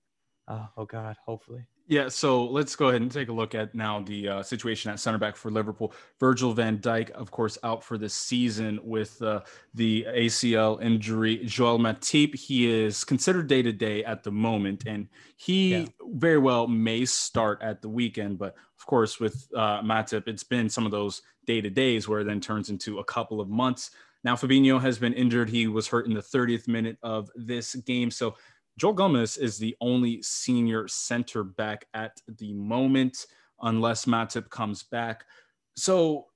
Uh, 0.49 0.67
oh 0.77 0.85
God, 0.85 1.17
hopefully. 1.25 1.67
Yeah, 1.88 2.08
so 2.08 2.44
let's 2.44 2.76
go 2.76 2.88
ahead 2.88 3.02
and 3.02 3.11
take 3.11 3.29
a 3.29 3.32
look 3.32 3.55
at 3.55 3.75
now 3.75 4.00
the 4.00 4.29
uh, 4.29 4.43
situation 4.43 4.90
at 4.90 5.00
center 5.00 5.19
back 5.19 5.37
for 5.37 5.50
Liverpool. 5.50 5.93
Virgil 6.20 6.52
van 6.52 6.79
Dijk, 6.79 7.11
of 7.11 7.31
course, 7.31 7.58
out 7.64 7.82
for 7.82 7.99
the 7.99 8.08
season 8.08 8.79
with 8.82 9.20
uh, 9.20 9.40
the 9.75 10.06
ACL 10.08 10.82
injury. 10.82 11.38
Joel 11.44 11.79
Matip, 11.79 12.34
he 12.34 12.70
is 12.70 13.02
considered 13.02 13.49
day 13.49 13.62
to 13.62 13.73
day 13.73 14.05
at 14.05 14.23
the 14.23 14.31
moment, 14.31 14.84
and 14.87 15.08
he 15.37 15.70
yeah. 15.70 15.87
very 16.14 16.38
well 16.38 16.69
may 16.69 17.05
start 17.05 17.61
at 17.62 17.82
the 17.82 17.88
weekend. 17.88 18.38
But 18.38 18.55
of 18.78 18.87
course, 18.87 19.19
with 19.19 19.49
uh, 19.55 19.82
Matip, 19.82 20.28
it's 20.28 20.44
been 20.44 20.69
some 20.69 20.87
of 20.87 20.93
those 20.93 21.23
day 21.46 21.61
to 21.61 21.70
days 21.70 22.08
where 22.08 22.20
it 22.20 22.25
then 22.25 22.40
turns 22.40 22.70
into 22.70 23.00
a 23.00 23.05
couple 23.05 23.40
of 23.40 23.49
months. 23.49 23.90
Now, 24.25 24.37
Fabinho 24.37 24.81
has 24.81 24.99
been 24.99 25.14
injured. 25.14 25.50
He 25.50 25.67
was 25.67 25.88
hurt 25.88 26.06
in 26.06 26.14
the 26.14 26.20
30th 26.20 26.69
minute 26.69 26.96
of 27.02 27.28
this 27.35 27.75
game. 27.75 28.11
So 28.11 28.37
Joel 28.79 28.95
Gomez 28.95 29.37
is 29.37 29.59
the 29.59 29.77
only 29.81 30.23
senior 30.23 30.89
center 30.89 31.45
back 31.45 31.87
at 31.95 32.21
the 32.39 32.53
moment, 32.55 33.27
unless 33.61 34.07
Matip 34.07 34.49
comes 34.51 34.83
back. 34.83 35.25
So 35.77 36.27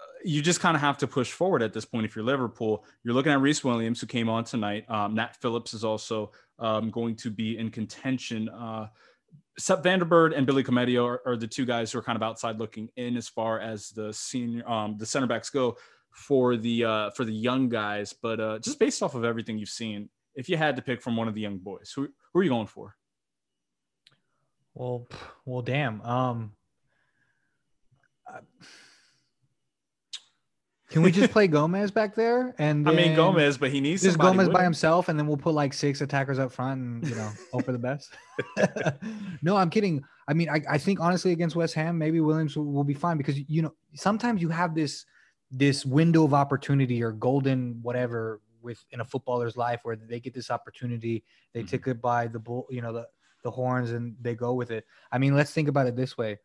uh, 0.00 0.04
you 0.24 0.42
just 0.42 0.60
kind 0.60 0.76
of 0.76 0.80
have 0.80 0.98
to 0.98 1.06
push 1.06 1.30
forward 1.30 1.62
at 1.62 1.72
this 1.72 1.84
point 1.84 2.06
if 2.06 2.16
you're 2.16 2.24
Liverpool. 2.24 2.84
You're 3.02 3.14
looking 3.14 3.32
at 3.32 3.40
Rhys 3.40 3.62
Williams, 3.62 4.00
who 4.00 4.06
came 4.06 4.28
on 4.28 4.44
tonight. 4.44 4.88
Um, 4.88 5.14
Nat 5.14 5.36
Phillips 5.40 5.74
is 5.74 5.84
also 5.84 6.32
um, 6.58 6.90
going 6.90 7.16
to 7.16 7.30
be 7.30 7.58
in 7.58 7.70
contention. 7.70 8.48
Uh, 8.48 8.88
Sepp 9.58 9.82
van 9.82 10.00
den 10.00 10.08
Berg 10.08 10.32
and 10.32 10.46
Billy 10.46 10.64
Koumetio 10.64 11.06
are, 11.06 11.20
are, 11.26 11.36
the 11.36 11.46
two 11.46 11.64
guys 11.64 11.92
who 11.92 11.98
are 11.98 12.02
kind 12.02 12.16
of 12.16 12.22
outside 12.22 12.58
looking 12.58 12.88
in 12.96 13.16
as 13.16 13.28
far 13.28 13.60
as 13.60 13.90
the 13.90 14.12
senior, 14.12 14.68
um, 14.68 14.96
the 14.98 15.06
center 15.06 15.28
backs 15.28 15.48
go 15.48 15.76
for 16.10 16.56
the 16.56 16.84
uh, 16.84 17.10
for 17.10 17.24
the 17.24 17.32
young 17.32 17.68
guys. 17.68 18.12
But 18.12 18.40
uh, 18.40 18.58
just 18.58 18.78
based 18.78 19.02
off 19.02 19.14
of 19.14 19.24
everything 19.24 19.58
you've 19.58 19.68
seen, 19.68 20.08
if 20.34 20.48
you 20.48 20.56
had 20.56 20.76
to 20.76 20.82
pick 20.82 21.02
from 21.02 21.16
one 21.16 21.28
of 21.28 21.34
the 21.34 21.40
young 21.40 21.58
boys, 21.58 21.92
who 21.94 22.08
who 22.32 22.40
are 22.40 22.42
you 22.42 22.50
going 22.50 22.66
for? 22.66 22.94
Well, 24.74 25.06
well, 25.44 25.62
damn. 25.62 26.00
Um, 26.02 26.52
can 30.90 31.02
we 31.02 31.12
just 31.12 31.30
play 31.30 31.46
Gomez 31.48 31.90
back 31.90 32.14
there? 32.14 32.54
And 32.58 32.88
I 32.88 32.92
mean 32.92 33.14
Gomez, 33.14 33.56
but 33.56 33.70
he 33.70 33.80
needs 33.80 34.02
just 34.02 34.18
Gomez 34.18 34.48
by 34.48 34.64
himself, 34.64 35.08
and 35.08 35.18
then 35.18 35.26
we'll 35.26 35.36
put 35.36 35.54
like 35.54 35.72
six 35.72 36.00
attackers 36.00 36.38
up 36.38 36.52
front, 36.52 36.80
and 36.80 37.08
you 37.08 37.14
know, 37.14 37.30
hope 37.52 37.64
for 37.64 37.72
the 37.72 37.78
best. 37.78 38.10
no, 39.42 39.56
I'm 39.56 39.70
kidding. 39.70 40.02
I 40.26 40.34
mean, 40.34 40.48
I, 40.48 40.60
I 40.68 40.78
think 40.78 41.00
honestly 41.00 41.32
against 41.32 41.54
West 41.54 41.74
Ham, 41.74 41.98
maybe 41.98 42.20
Williams 42.20 42.56
will, 42.56 42.66
will 42.66 42.84
be 42.84 42.94
fine 42.94 43.16
because 43.16 43.38
you 43.48 43.62
know 43.62 43.74
sometimes 43.94 44.42
you 44.42 44.48
have 44.48 44.74
this 44.74 45.04
this 45.50 45.84
window 45.84 46.24
of 46.24 46.34
opportunity 46.34 47.02
or 47.02 47.12
golden 47.12 47.78
whatever 47.82 48.40
with 48.64 48.84
in 48.90 49.00
a 49.00 49.04
footballer's 49.04 49.56
life 49.56 49.80
where 49.82 49.96
they 49.96 50.18
get 50.18 50.34
this 50.34 50.50
opportunity, 50.50 51.24
they 51.52 51.60
mm-hmm. 51.60 51.68
take 51.68 51.86
it 51.86 52.00
by 52.00 52.26
the 52.26 52.38
bull, 52.38 52.66
you 52.70 52.82
know, 52.82 52.92
the 52.92 53.06
the 53.42 53.50
horns, 53.50 53.92
and 53.92 54.16
they 54.20 54.34
go 54.34 54.54
with 54.54 54.70
it. 54.70 54.84
I 55.12 55.18
mean, 55.18 55.34
let's 55.34 55.52
think 55.52 55.68
about 55.68 55.86
it 55.86 55.96
this 55.96 56.16
way: 56.16 56.38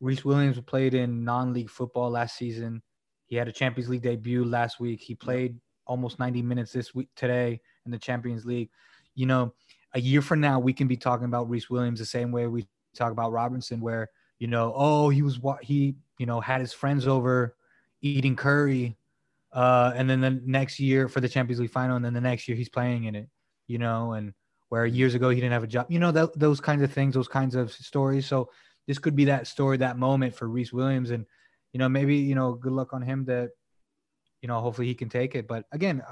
Rhys 0.00 0.24
Williams 0.24 0.60
played 0.60 0.94
in 0.94 1.24
non-league 1.24 1.70
football 1.70 2.10
last 2.10 2.36
season. 2.36 2.82
He 3.26 3.36
had 3.36 3.48
a 3.48 3.52
Champions 3.52 3.90
League 3.90 4.02
debut 4.02 4.44
last 4.44 4.78
week. 4.78 5.00
He 5.00 5.14
played 5.14 5.58
almost 5.86 6.18
90 6.18 6.42
minutes 6.42 6.72
this 6.72 6.94
week 6.94 7.08
today 7.16 7.60
in 7.84 7.90
the 7.90 7.98
Champions 7.98 8.44
League. 8.44 8.70
You 9.14 9.26
know, 9.26 9.54
a 9.94 10.00
year 10.00 10.22
from 10.22 10.40
now, 10.40 10.58
we 10.58 10.72
can 10.72 10.86
be 10.86 10.96
talking 10.96 11.26
about 11.26 11.48
Rhys 11.48 11.68
Williams 11.68 11.98
the 11.98 12.06
same 12.06 12.30
way 12.32 12.46
we 12.46 12.66
talk 12.94 13.12
about 13.12 13.32
Robertson, 13.32 13.80
where 13.80 14.08
you 14.38 14.46
know, 14.46 14.72
oh, 14.76 15.08
he 15.08 15.22
was 15.22 15.38
what 15.38 15.62
he, 15.62 15.96
you 16.18 16.26
know, 16.26 16.40
had 16.40 16.60
his 16.60 16.72
friends 16.72 17.06
over 17.06 17.56
eating 18.02 18.36
curry 18.36 18.96
uh, 19.54 19.92
and 19.94 20.08
then 20.10 20.20
the 20.20 20.40
next 20.44 20.78
year 20.80 21.08
for 21.08 21.20
the 21.20 21.28
Champions 21.28 21.60
League 21.60 21.70
final, 21.70 21.96
and 21.96 22.04
then 22.04 22.12
the 22.12 22.20
next 22.20 22.46
year 22.48 22.56
he's 22.56 22.68
playing 22.68 23.04
in 23.04 23.14
it, 23.14 23.28
you 23.68 23.78
know, 23.78 24.12
and 24.12 24.34
where 24.68 24.84
years 24.84 25.14
ago 25.14 25.30
he 25.30 25.36
didn't 25.36 25.52
have 25.52 25.62
a 25.62 25.66
job, 25.68 25.86
you 25.88 25.98
know, 26.00 26.10
that, 26.10 26.36
those 26.38 26.60
kinds 26.60 26.82
of 26.82 26.92
things, 26.92 27.14
those 27.14 27.28
kinds 27.28 27.54
of 27.54 27.70
stories. 27.72 28.26
So 28.26 28.50
this 28.86 28.98
could 28.98 29.14
be 29.14 29.26
that 29.26 29.46
story, 29.46 29.76
that 29.78 29.96
moment 29.96 30.34
for 30.34 30.48
Rhys 30.48 30.72
Williams, 30.72 31.10
and 31.10 31.24
you 31.72 31.78
know, 31.78 31.88
maybe 31.88 32.16
you 32.16 32.34
know, 32.34 32.54
good 32.54 32.72
luck 32.72 32.92
on 32.92 33.02
him 33.02 33.24
that, 33.26 33.50
you 34.42 34.48
know, 34.48 34.60
hopefully 34.60 34.86
he 34.88 34.94
can 34.94 35.08
take 35.08 35.34
it. 35.34 35.46
But 35.48 35.64
again, 35.72 36.02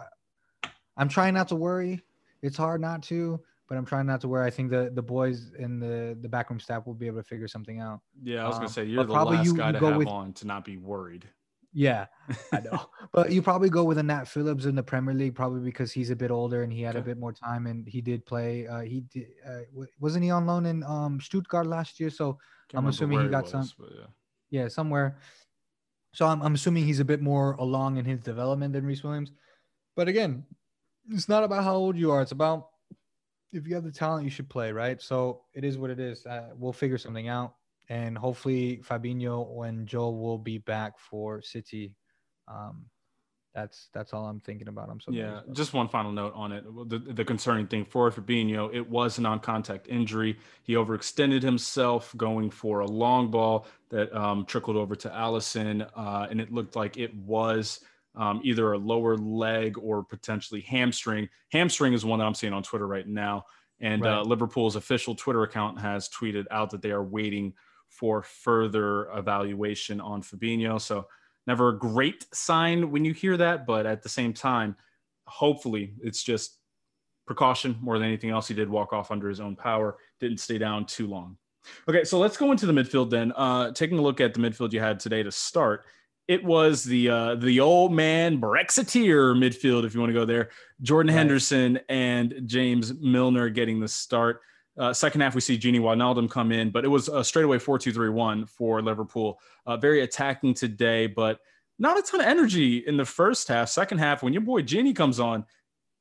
I'm 0.97 1.09
trying 1.09 1.35
not 1.35 1.49
to 1.49 1.57
worry. 1.57 2.01
It's 2.43 2.57
hard 2.57 2.81
not 2.81 3.03
to, 3.05 3.41
but 3.69 3.77
I'm 3.79 3.85
trying 3.85 4.07
not 4.07 4.21
to 4.23 4.29
worry. 4.29 4.47
I 4.47 4.51
think 4.51 4.71
the 4.71 4.91
the 4.95 5.03
boys 5.03 5.53
in 5.59 5.79
the 5.81 6.17
the 6.21 6.29
backroom 6.29 6.61
staff 6.61 6.87
will 6.87 6.95
be 6.95 7.07
able 7.07 7.19
to 7.19 7.25
figure 7.25 7.49
something 7.49 7.81
out. 7.81 8.01
Yeah, 8.23 8.45
I 8.45 8.47
was 8.49 8.57
Um, 8.57 8.63
gonna 8.63 8.73
say 8.73 8.85
you're 8.85 9.05
the 9.05 9.13
last 9.13 9.47
you- 9.47 9.57
guy 9.57 9.69
you 9.69 9.73
to 9.75 9.81
go 9.81 9.89
have 9.89 9.97
with- 9.97 10.09
on 10.09 10.33
to 10.35 10.47
not 10.47 10.65
be 10.65 10.77
worried. 10.77 11.29
Yeah, 11.75 12.07
I 12.53 12.61
know. 12.65 12.91
but 13.13 13.33
you 13.33 13.41
probably 13.43 13.71
go 13.71 13.85
with 13.85 13.97
a 13.99 14.03
Nat 14.03 14.25
Phillips 14.29 14.67
in 14.67 14.75
the 14.75 14.83
Premier 14.83 15.15
League, 15.15 15.35
probably 15.35 15.61
because 15.61 15.91
he's 15.93 16.11
a 16.11 16.17
bit 16.17 16.31
older 16.31 16.63
and 16.63 16.73
he 16.73 16.83
had 16.83 16.97
a 16.97 17.01
bit 17.01 17.19
more 17.19 17.33
time 17.33 17.67
and 17.67 17.89
he 17.89 18.01
did 18.03 18.27
play. 18.27 18.67
Uh, 18.67 18.81
he 18.81 19.01
did, 19.01 19.29
uh, 19.49 19.61
wa- 19.73 19.87
wasn't 19.99 20.23
he 20.25 20.31
on 20.31 20.47
loan 20.47 20.67
in 20.67 20.83
um 20.85 21.19
Stuttgart 21.21 21.67
last 21.67 21.99
year? 21.99 22.11
So 22.11 22.39
Can't 22.69 22.85
I'm 22.85 22.89
assuming 22.91 23.21
he 23.23 23.29
got 23.29 23.45
was, 23.45 23.53
some- 23.53 23.69
yeah. 23.97 24.07
yeah, 24.51 24.69
somewhere. 24.69 25.17
So 26.15 26.27
I'm, 26.27 26.43
I'm 26.43 26.55
assuming 26.55 26.85
he's 26.85 27.01
a 27.01 27.05
bit 27.07 27.23
more 27.23 27.53
along 27.53 27.97
in 27.97 28.05
his 28.05 28.21
development 28.21 28.75
than 28.75 28.85
Rhys 28.85 29.03
Williams. 29.03 29.33
But 29.97 30.09
again, 30.09 30.45
it's 31.11 31.29
not 31.29 31.43
about 31.43 31.65
how 31.65 31.75
old 31.75 31.97
you 31.97 32.11
are. 32.11 32.21
It's 32.21 32.33
about 32.33 32.69
if 33.53 33.67
you 33.67 33.75
have 33.75 33.85
the 33.85 33.91
talent, 33.93 34.25
you 34.25 34.31
should 34.31 34.49
play, 34.51 34.73
right? 34.73 35.01
So 35.01 35.43
it 35.55 35.65
is 35.65 35.79
what 35.79 35.91
it 35.91 35.99
is. 36.01 36.25
Uh, 36.27 36.51
we'll 36.55 36.73
figure 36.75 36.99
something 36.99 37.29
out. 37.29 37.55
And 37.89 38.17
hopefully 38.17 38.81
Fabinho 38.89 39.69
and 39.69 39.87
Joe 39.87 40.11
will 40.11 40.39
be 40.39 40.59
back 40.59 40.99
for 40.99 41.43
City. 41.43 41.95
Um, 42.49 42.87
that's 43.55 43.89
that's 43.93 44.13
all 44.13 44.27
I'm 44.27 44.41
thinking 44.41 44.69
about. 44.69 44.89
I'm 44.89 45.01
so 45.01 45.13
Yeah, 45.13 45.41
just 45.53 45.75
one 45.75 45.89
final 45.89 46.11
note 46.11 46.33
on 46.35 46.53
it. 46.53 46.65
The, 46.89 46.99
the 46.99 47.25
concerning 47.25 47.67
thing 47.67 47.85
for 47.85 48.11
Fabinho, 48.11 48.75
it 48.75 48.89
was 48.89 49.19
a 49.19 49.21
non-contact 49.21 49.89
injury. 49.89 50.39
He 50.63 50.75
overextended 50.75 51.43
himself 51.43 52.15
going 52.17 52.51
for 52.51 52.81
a 52.81 52.87
long 52.87 53.31
ball 53.31 53.67
that 53.91 54.15
um, 54.17 54.47
trickled 54.47 54.77
over 54.77 54.97
to 54.97 55.09
Alisson, 55.11 55.87
uh, 55.95 56.27
and 56.31 56.41
it 56.41 56.53
looked 56.53 56.77
like 56.77 56.97
it 56.97 57.15
was 57.15 57.81
um, 58.15 58.41
either 58.43 58.73
a 58.73 58.79
lower 58.79 59.17
leg 59.17 59.77
or 59.79 60.03
potentially 60.03 60.63
hamstring. 60.63 61.29
Hamstring 61.51 61.93
is 61.93 62.05
one 62.05 62.19
that 62.21 62.27
I'm 62.27 62.35
seeing 62.35 62.55
on 62.55 62.63
Twitter 62.63 62.87
right 62.87 63.07
now, 63.07 63.45
and 63.81 64.07
uh, 64.07 64.23
Liverpool's 64.23 64.77
official 64.77 65.15
Twitter 65.15 65.43
account 65.43 65.79
has 65.79 66.09
tweeted 66.09 66.47
out 66.51 66.71
that 66.71 66.81
they 66.81 66.91
are 66.91 67.05
waiting 67.05 67.53
for 67.93 68.23
further 68.23 69.09
evaluation 69.17 70.01
on 70.01 70.23
Fabinho. 70.23 70.81
So 70.81 71.07
never 71.47 71.69
a 71.69 71.79
great 71.79 72.27
sign 72.35 72.91
when 72.91 73.05
you 73.05 73.13
hear 73.13 73.37
that, 73.37 73.67
but 73.67 73.87
at 73.87 74.03
the 74.03 74.09
same 74.09 74.33
time, 74.33 74.77
hopefully 75.27 75.95
it's 76.03 76.23
just 76.23 76.59
precaution 77.27 77.77
more 77.81 77.99
than 77.99 78.09
anything 78.09 78.31
else. 78.31 78.49
He 78.49 78.55
did 78.55 78.69
walk 78.69 78.93
off 78.93 79.11
under 79.11 79.29
his 79.29 79.41
own 79.41 79.57
power, 79.57 79.97
didn't 80.21 80.39
stay 80.39 80.59
down 80.59 80.87
too 80.87 81.07
long. 81.07 81.37
Okay, 81.89 82.03
so 82.03 82.19
let's 82.19 82.37
go 82.37 82.51
into 82.51 82.67
the 82.67 82.73
midfield 82.73 83.11
then. 83.11 83.33
Uh, 83.37 83.71
taking 83.73 83.99
a 83.99 84.03
look 84.03 84.21
at 84.21 84.35
the 84.35 84.41
midfield 84.41 84.73
you 84.73 84.81
had 84.81 84.99
today 84.99 85.23
to 85.23 85.31
start, 85.31 85.85
it 86.29 86.43
was 86.43 86.83
the 86.85 87.09
uh, 87.09 87.35
the 87.37 87.61
old 87.61 87.93
man 87.93 88.41
Brexiteer 88.41 89.37
midfield, 89.37 89.85
if 89.85 89.95
you 89.95 90.01
want 90.01 90.11
to 90.11 90.19
go 90.19 90.25
there. 90.25 90.51
Jordan. 90.81 91.13
Henderson 91.13 91.79
and 91.89 92.43
James 92.47 92.95
Milner 93.01 93.49
getting 93.49 93.81
the 93.81 93.89
start. 93.89 94.41
Uh, 94.79 94.93
second 94.93 95.21
half, 95.21 95.35
we 95.35 95.41
see 95.41 95.59
Gini 95.59 95.79
Wijnaldum 95.79 96.31
come 96.31 96.51
in, 96.51 96.71
but 96.71 96.85
it 96.85 96.89
was 96.89 97.09
a 97.09 97.23
straightaway 97.23 97.59
4 97.59 97.79
2 97.79 97.93
3 97.93 98.09
1 98.09 98.47
for 98.47 98.81
Liverpool. 98.81 99.39
Uh, 99.67 99.77
very 99.77 100.01
attacking 100.01 100.55
today, 100.55 101.07
but 101.07 101.41
not 101.79 101.99
a 101.99 102.03
ton 102.03 102.21
of 102.21 102.27
energy 102.27 102.79
in 102.79 102.97
the 102.97 103.05
first 103.05 103.49
half. 103.49 103.69
Second 103.69 103.99
half, 103.99 104.23
when 104.23 104.33
your 104.33 104.43
boy 104.43 104.63
Genie 104.63 104.95
comes 104.95 105.21
on, 105.21 105.45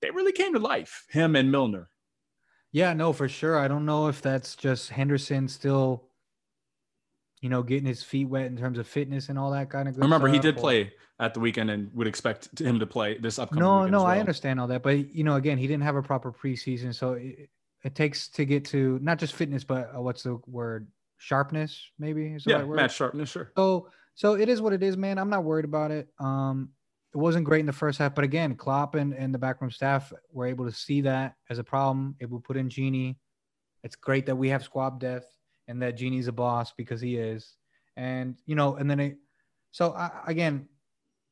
they 0.02 0.10
really 0.12 0.32
came 0.32 0.54
to 0.54 0.60
life, 0.60 1.06
him 1.10 1.36
and 1.36 1.52
Milner. 1.52 1.90
Yeah, 2.72 2.94
no, 2.94 3.12
for 3.12 3.28
sure. 3.28 3.60
I 3.60 3.68
don't 3.68 3.86
know 3.86 4.08
if 4.08 4.22
that's 4.22 4.56
just 4.56 4.90
Henderson 4.90 5.50
still, 5.50 6.06
you 7.42 7.50
know, 7.50 7.64
getting 7.64 7.86
his 7.86 8.02
feet 8.02 8.30
wet 8.30 8.46
in 8.46 8.56
terms 8.56 8.80
of 8.80 8.88
fitness 8.88 9.28
and 9.28 9.38
all 9.38 9.52
that 9.52 9.70
kind 9.70 9.90
of 9.90 9.96
good 9.96 10.04
Remember, 10.04 10.30
he 10.30 10.40
did 10.40 10.56
or- 10.58 10.62
play 10.62 10.94
at 11.20 11.34
the 11.34 11.42
weekend 11.42 11.70
and 11.70 11.94
would 11.94 12.08
expect 12.08 12.60
him 12.60 12.80
to 12.80 12.86
play 12.88 13.18
this 13.18 13.38
upcoming 13.38 13.62
No, 13.62 13.86
no, 13.86 14.00
as 14.00 14.06
I 14.06 14.20
understand 14.20 14.60
all 14.60 14.68
that, 14.68 14.82
but 14.82 15.14
you 15.14 15.24
know, 15.26 15.36
again, 15.36 15.58
he 15.58 15.68
didn't 15.68 15.84
have 15.84 15.96
a 15.98 16.02
proper 16.02 16.32
preseason, 16.32 16.96
so 16.96 17.14
it, 17.14 17.50
it 17.84 17.96
takes 17.96 18.28
to 18.30 18.46
get 18.46 18.66
to 18.66 19.00
not 19.02 19.18
just 19.20 19.34
fitness, 19.34 19.64
but 19.64 19.92
uh, 19.96 20.02
what's 20.02 20.24
the 20.24 20.40
word? 20.48 20.88
Sharpness, 21.18 21.92
maybe. 22.00 22.28
Is 22.34 22.44
the 22.46 22.52
Yeah, 22.52 22.58
right 22.58 22.68
word? 22.68 22.76
match 22.78 22.96
sharpness, 22.96 23.30
sure. 23.30 23.52
So, 23.56 23.90
so 24.16 24.34
it 24.34 24.50
is 24.50 24.62
what 24.62 24.74
it 24.74 24.82
is, 24.84 24.98
man. 24.98 25.18
I'm 25.18 25.30
not 25.30 25.44
worried 25.44 25.66
about 25.66 25.92
it. 25.92 26.08
Um, 26.20 26.70
it 27.14 27.18
wasn't 27.18 27.46
great 27.46 27.60
in 27.60 27.66
the 27.66 27.74
first 27.74 28.00
half, 28.00 28.16
but 28.16 28.24
again, 28.24 28.56
Klopp 28.56 28.96
and, 28.96 29.14
and 29.14 29.34
the 29.34 29.38
backroom 29.40 29.70
staff 29.70 30.14
were 30.32 30.46
able 30.46 30.66
to 30.66 30.72
see 30.72 31.02
that 31.02 31.36
as 31.50 31.60
a 31.60 31.64
problem. 31.64 32.16
Able 32.22 32.40
to 32.40 32.44
put 32.44 32.58
in 32.58 32.70
Gini. 32.70 33.18
It's 33.84 33.96
great 33.96 34.26
that 34.28 34.36
we 34.36 34.50
have 34.50 34.64
squab 34.64 35.00
death 35.00 35.26
and 35.68 35.82
that 35.82 35.98
Gini's 35.98 36.28
a 36.28 36.32
boss 36.32 36.72
because 36.78 37.02
he 37.02 37.18
is. 37.18 37.56
And 37.98 38.38
you 38.46 38.56
know, 38.56 38.76
and 38.76 38.90
then 38.90 39.00
it. 39.00 39.18
So 39.72 39.94
I, 39.94 40.10
again, 40.28 40.68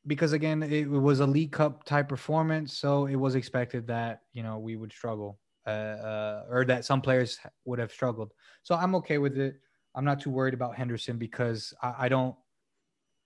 because 0.08 0.34
again, 0.34 0.63
it 0.63 0.89
was 0.89 1.20
a 1.20 1.25
League 1.25 1.51
Cup 1.51 1.84
type 1.84 2.10
performance, 2.10 2.77
so 2.77 3.06
it 3.06 3.15
was 3.15 3.36
expected 3.36 3.88
that 3.88 4.22
you 4.34 4.44
know 4.44 4.58
we 4.60 4.75
would 4.75 4.91
struggle, 4.91 5.39
uh, 5.69 6.07
uh, 6.07 6.45
or 6.49 6.65
that 6.65 6.85
some 6.85 7.01
players 7.01 7.39
would 7.65 7.79
have 7.79 7.91
struggled. 7.91 8.33
So 8.63 8.75
I'm 8.75 8.95
okay 8.95 9.17
with 9.17 9.38
it. 9.38 9.55
I'm 9.95 10.05
not 10.05 10.19
too 10.19 10.29
worried 10.29 10.53
about 10.53 10.75
Henderson 10.75 11.17
because 11.17 11.73
I, 11.81 11.93
I 11.99 12.09
don't. 12.09 12.35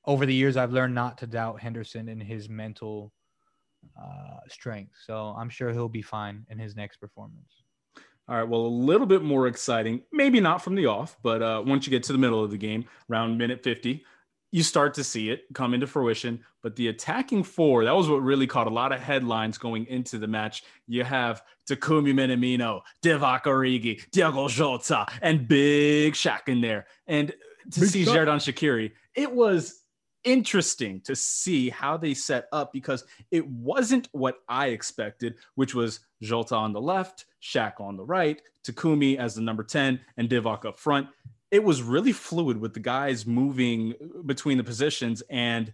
Over 0.05 0.25
the 0.25 0.33
years, 0.33 0.57
I've 0.57 0.73
learned 0.73 0.93
not 0.93 1.17
to 1.19 1.27
doubt 1.27 1.61
Henderson 1.61 2.09
in 2.09 2.19
his 2.19 2.49
mental 2.49 3.13
uh, 3.97 4.39
strength. 4.49 4.93
So 5.05 5.33
I'm 5.37 5.49
sure 5.49 5.71
he'll 5.71 5.87
be 5.87 6.01
fine 6.01 6.45
in 6.49 6.59
his 6.59 6.75
next 6.75 6.97
performance. 6.97 7.63
All 8.27 8.35
right. 8.35 8.47
Well, 8.47 8.61
a 8.61 8.67
little 8.67 9.07
bit 9.07 9.21
more 9.21 9.47
exciting, 9.47 10.01
maybe 10.11 10.39
not 10.39 10.61
from 10.61 10.75
the 10.75 10.85
off, 10.85 11.17
but 11.23 11.41
uh, 11.41 11.61
once 11.65 11.85
you 11.85 11.91
get 11.91 12.03
to 12.03 12.13
the 12.13 12.17
middle 12.17 12.43
of 12.43 12.51
the 12.51 12.57
game, 12.57 12.85
around 13.09 13.37
minute 13.37 13.63
50, 13.63 14.03
you 14.53 14.61
start 14.61 14.93
to 14.93 15.03
see 15.03 15.31
it 15.31 15.45
come 15.55 15.73
into 15.73 15.87
fruition. 15.87 16.39
But 16.61 16.75
the 16.75 16.89
attacking 16.89 17.43
four, 17.43 17.83
that 17.85 17.95
was 17.95 18.07
what 18.07 18.21
really 18.21 18.45
caught 18.45 18.67
a 18.67 18.69
lot 18.69 18.91
of 18.91 19.01
headlines 19.01 19.57
going 19.57 19.87
into 19.87 20.19
the 20.19 20.27
match. 20.27 20.63
You 20.85 21.03
have 21.03 21.41
Takumi 21.67 22.13
Minamino, 22.13 22.81
Divock 23.01 23.45
Origi, 23.45 24.07
Diogo 24.11 24.47
Jota, 24.47 25.07
and 25.23 25.47
Big 25.47 26.13
Shaq 26.13 26.49
in 26.49 26.61
there. 26.61 26.85
And 27.07 27.33
to 27.71 27.79
Big 27.79 27.89
see. 27.89 28.05
Xherdan 28.05 28.37
Shaqiri, 28.37 28.91
it 29.15 29.31
was 29.31 29.81
interesting 30.23 31.01
to 31.01 31.15
see 31.15 31.71
how 31.71 31.97
they 31.97 32.13
set 32.13 32.45
up 32.51 32.71
because 32.71 33.05
it 33.31 33.47
wasn't 33.47 34.07
what 34.11 34.35
I 34.47 34.67
expected, 34.67 35.33
which 35.55 35.73
was 35.73 36.01
Jota 36.21 36.55
on 36.55 36.73
the 36.73 36.81
left, 36.81 37.25
Shaq 37.41 37.81
on 37.81 37.97
the 37.97 38.05
right, 38.05 38.39
Takumi 38.63 39.17
as 39.17 39.33
the 39.33 39.41
number 39.41 39.63
10, 39.63 39.99
and 40.17 40.29
Divock 40.29 40.63
up 40.63 40.77
front. 40.77 41.07
It 41.53 41.63
was 41.63 41.81
really 41.81 42.11
fluid 42.11 42.59
with 42.59 42.73
the 42.73 42.79
guys 42.79 43.25
moving 43.25 43.93
between 44.25 44.57
the 44.57 44.63
positions. 44.63 45.21
And 45.29 45.71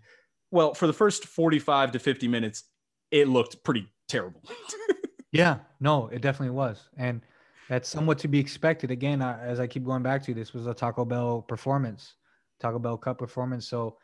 well, 0.51 0.73
for 0.73 0.87
the 0.87 0.93
first 0.93 1.25
45 1.25 1.93
to 1.93 1.99
50 1.99 2.27
minutes, 2.27 2.65
it 3.11 3.27
looked 3.27 3.63
pretty 3.63 3.87
terrible. 4.07 4.43
Yeah, 5.31 5.59
no, 5.79 6.07
it 6.07 6.21
definitely 6.21 6.55
was, 6.55 6.89
and 6.97 7.21
that's 7.69 7.87
somewhat 7.87 8.17
to 8.19 8.27
be 8.27 8.39
expected. 8.39 8.89
Again, 8.89 9.21
uh, 9.21 9.39
as 9.41 9.59
I 9.59 9.67
keep 9.67 9.85
going 9.85 10.01
back 10.01 10.23
to, 10.23 10.33
this 10.33 10.53
was 10.53 10.65
a 10.65 10.73
Taco 10.73 11.05
Bell 11.05 11.43
performance, 11.43 12.15
Taco 12.59 12.79
Bell 12.79 12.97
Cup 12.97 13.19
performance. 13.19 13.67
So, 13.67 13.97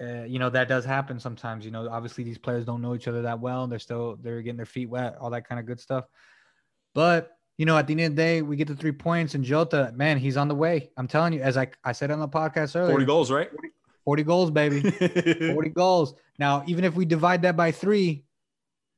uh, 0.00 0.24
you 0.24 0.40
know 0.40 0.50
that 0.50 0.68
does 0.68 0.84
happen 0.84 1.20
sometimes. 1.20 1.64
You 1.64 1.70
know, 1.70 1.88
obviously 1.88 2.24
these 2.24 2.38
players 2.38 2.64
don't 2.64 2.82
know 2.82 2.96
each 2.96 3.06
other 3.06 3.22
that 3.22 3.38
well. 3.38 3.68
They're 3.68 3.78
still 3.78 4.16
they're 4.20 4.42
getting 4.42 4.56
their 4.56 4.66
feet 4.66 4.90
wet, 4.90 5.16
all 5.20 5.30
that 5.30 5.48
kind 5.48 5.60
of 5.60 5.66
good 5.66 5.78
stuff. 5.78 6.06
But 6.92 7.30
you 7.58 7.66
know, 7.66 7.76
at 7.78 7.86
the 7.86 7.92
end 7.92 8.00
of 8.02 8.10
the 8.12 8.16
day, 8.16 8.42
we 8.42 8.56
get 8.56 8.68
the 8.68 8.74
three 8.76 8.92
points, 8.92 9.34
and 9.34 9.44
Jota, 9.44 9.92
man, 9.94 10.18
he's 10.18 10.36
on 10.36 10.48
the 10.48 10.54
way. 10.54 10.90
I'm 10.96 11.06
telling 11.08 11.32
you, 11.32 11.40
as 11.40 11.56
I 11.56 11.68
I 11.84 11.92
said 11.92 12.10
on 12.10 12.18
the 12.20 12.28
podcast 12.28 12.74
earlier, 12.76 12.90
40 12.92 13.04
goals, 13.06 13.30
right? 13.30 13.50
40 14.04 14.22
goals, 14.24 14.50
baby. 14.50 14.80
40 15.52 15.70
goals. 15.70 16.14
Now, 16.38 16.62
even 16.66 16.84
if 16.84 16.94
we 16.94 17.04
divide 17.04 17.42
that 17.42 17.56
by 17.56 17.70
three, 17.72 18.24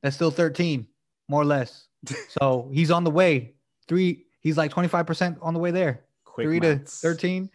that's 0.03 0.15
still 0.15 0.31
13, 0.31 0.87
more 1.29 1.41
or 1.41 1.45
less. 1.45 1.87
So 2.29 2.69
he's 2.73 2.91
on 2.91 3.03
the 3.03 3.11
way. 3.11 3.55
Three, 3.87 4.25
he's 4.41 4.57
like 4.57 4.71
25% 4.73 5.37
on 5.41 5.53
the 5.53 5.59
way 5.59 5.71
there. 5.71 6.03
Quick 6.25 6.45
three 6.47 6.59
maths. 6.59 7.01
to 7.01 7.07
13. 7.07 7.49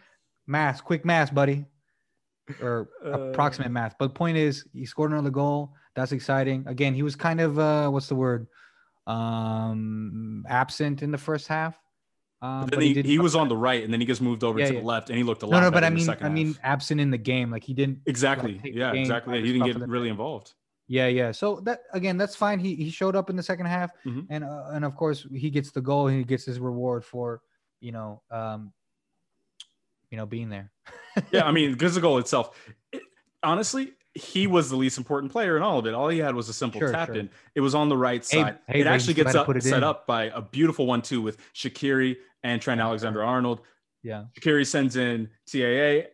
Math, 0.47 0.83
quick 0.85 1.05
math, 1.05 1.35
buddy. 1.35 1.65
Or 2.61 2.89
Uh, 3.05 3.29
approximate 3.31 3.71
math. 3.71 3.95
But 3.99 4.09
the 4.09 4.15
point 4.15 4.37
is, 4.37 4.65
he 4.73 4.85
scored 4.87 5.13
another 5.13 5.31
goal. 5.31 5.75
That's 5.95 6.13
exciting. 6.13 6.65
Again, 6.67 6.95
he 6.95 7.03
was 7.03 7.15
kind 7.17 7.41
of 7.41 7.59
uh 7.59 7.89
what's 7.91 8.09
the 8.09 8.15
word? 8.15 8.47
Um 9.07 10.45
absent 10.49 11.03
in 11.03 11.11
the 11.11 11.19
first 11.19 11.49
half. 11.49 11.79
Um, 12.41 12.63
Then 12.63 12.71
but 12.71 12.83
he, 12.83 12.93
did 12.95 13.07
he 13.07 13.19
was 13.21 13.37
on 13.37 13.49
the 13.49 13.57
right, 13.57 13.85
and 13.85 13.93
then 13.93 14.01
he 14.01 14.07
gets 14.07 14.21
moved 14.21 14.43
over 14.43 14.59
Yeah, 14.59 14.67
to 14.67 14.75
yeah. 14.75 14.81
the 14.81 14.85
left, 14.87 15.11
and 15.11 15.17
he 15.17 15.23
looked 15.23 15.43
a 15.45 15.47
lot 15.47 15.61
no, 15.61 15.67
no, 15.67 15.71
but 15.71 15.85
I 15.85 15.91
mean, 15.91 16.09
I 16.21 16.29
mean, 16.29 16.57
absent 16.65 17.01
in 17.01 17.11
the 17.13 17.19
game. 17.19 17.53
Like 17.53 17.63
he 17.63 17.73
didn't 17.73 18.01
exactly. 18.07 18.59
the 18.61 18.73
Yeah, 18.73 18.93
exactly. 18.95 19.41
He 19.43 19.53
didn't 19.53 19.67
get 19.67 19.89
really 19.89 20.09
involved. 20.09 20.53
Yeah, 20.89 21.07
yeah. 21.07 21.31
So 21.31 21.61
that 21.61 21.83
again, 21.93 22.17
that's 22.17 22.35
fine. 22.35 22.59
He 22.59 22.75
he 22.75 22.91
showed 22.91 23.15
up 23.15 23.31
in 23.31 23.37
the 23.37 23.43
second 23.45 23.67
half, 23.67 23.93
Mhm. 24.05 24.27
and 24.29 24.43
uh, 24.45 24.71
and 24.73 24.85
of 24.85 24.97
course 24.97 25.25
he 25.33 25.51
gets 25.51 25.71
the 25.71 25.81
goal. 25.81 26.09
and 26.09 26.19
He 26.19 26.25
gets 26.25 26.45
his 26.45 26.59
reward 26.59 27.05
for 27.05 27.41
you 27.81 27.93
know 27.93 28.23
um 28.31 28.73
you 30.11 30.17
know 30.19 30.27
being 30.27 30.49
there. 30.51 30.73
yeah, 31.31 31.45
I 31.45 31.53
mean, 31.53 31.73
because 31.77 31.95
the 31.95 32.01
goal 32.01 32.19
itself, 32.19 32.59
it, 32.91 33.03
honestly, 33.43 33.93
he 34.15 34.47
was 34.47 34.69
the 34.69 34.77
least 34.77 34.99
important 34.99 35.33
player 35.33 35.57
in 35.57 35.63
all 35.63 35.79
of 35.79 35.87
it. 35.87 35.95
All 35.95 36.09
he 36.09 36.19
had 36.19 36.35
was 36.35 36.49
a 36.49 36.53
simple 36.53 36.81
Sure, 36.81 36.93
tap 36.93 37.09
sure. 37.09 37.17
in. 37.17 37.31
It 37.55 37.61
was 37.61 37.75
on 37.75 37.89
the 37.89 37.97
right 37.97 38.21
Hey- 38.29 38.43
side. 38.43 38.59
hey, 38.69 38.81
it 38.81 38.87
actually 38.87 39.15
gets 39.15 39.35
up, 39.35 39.47
set 39.63 39.79
in. 39.79 39.85
up 39.85 40.07
by 40.07 40.25
a 40.25 40.41
beautiful 40.43 40.87
one 40.87 41.01
too 41.03 41.23
with 41.23 41.39
Shaqiri 41.55 42.17
and 42.43 42.61
Trent 42.61 42.81
Alexander 42.81 43.23
Arnold. 43.23 43.63
Yeah, 44.03 44.25
Shaqiri 44.39 44.67
sends 44.67 44.97
in 44.97 45.31
TAA, 45.47 46.09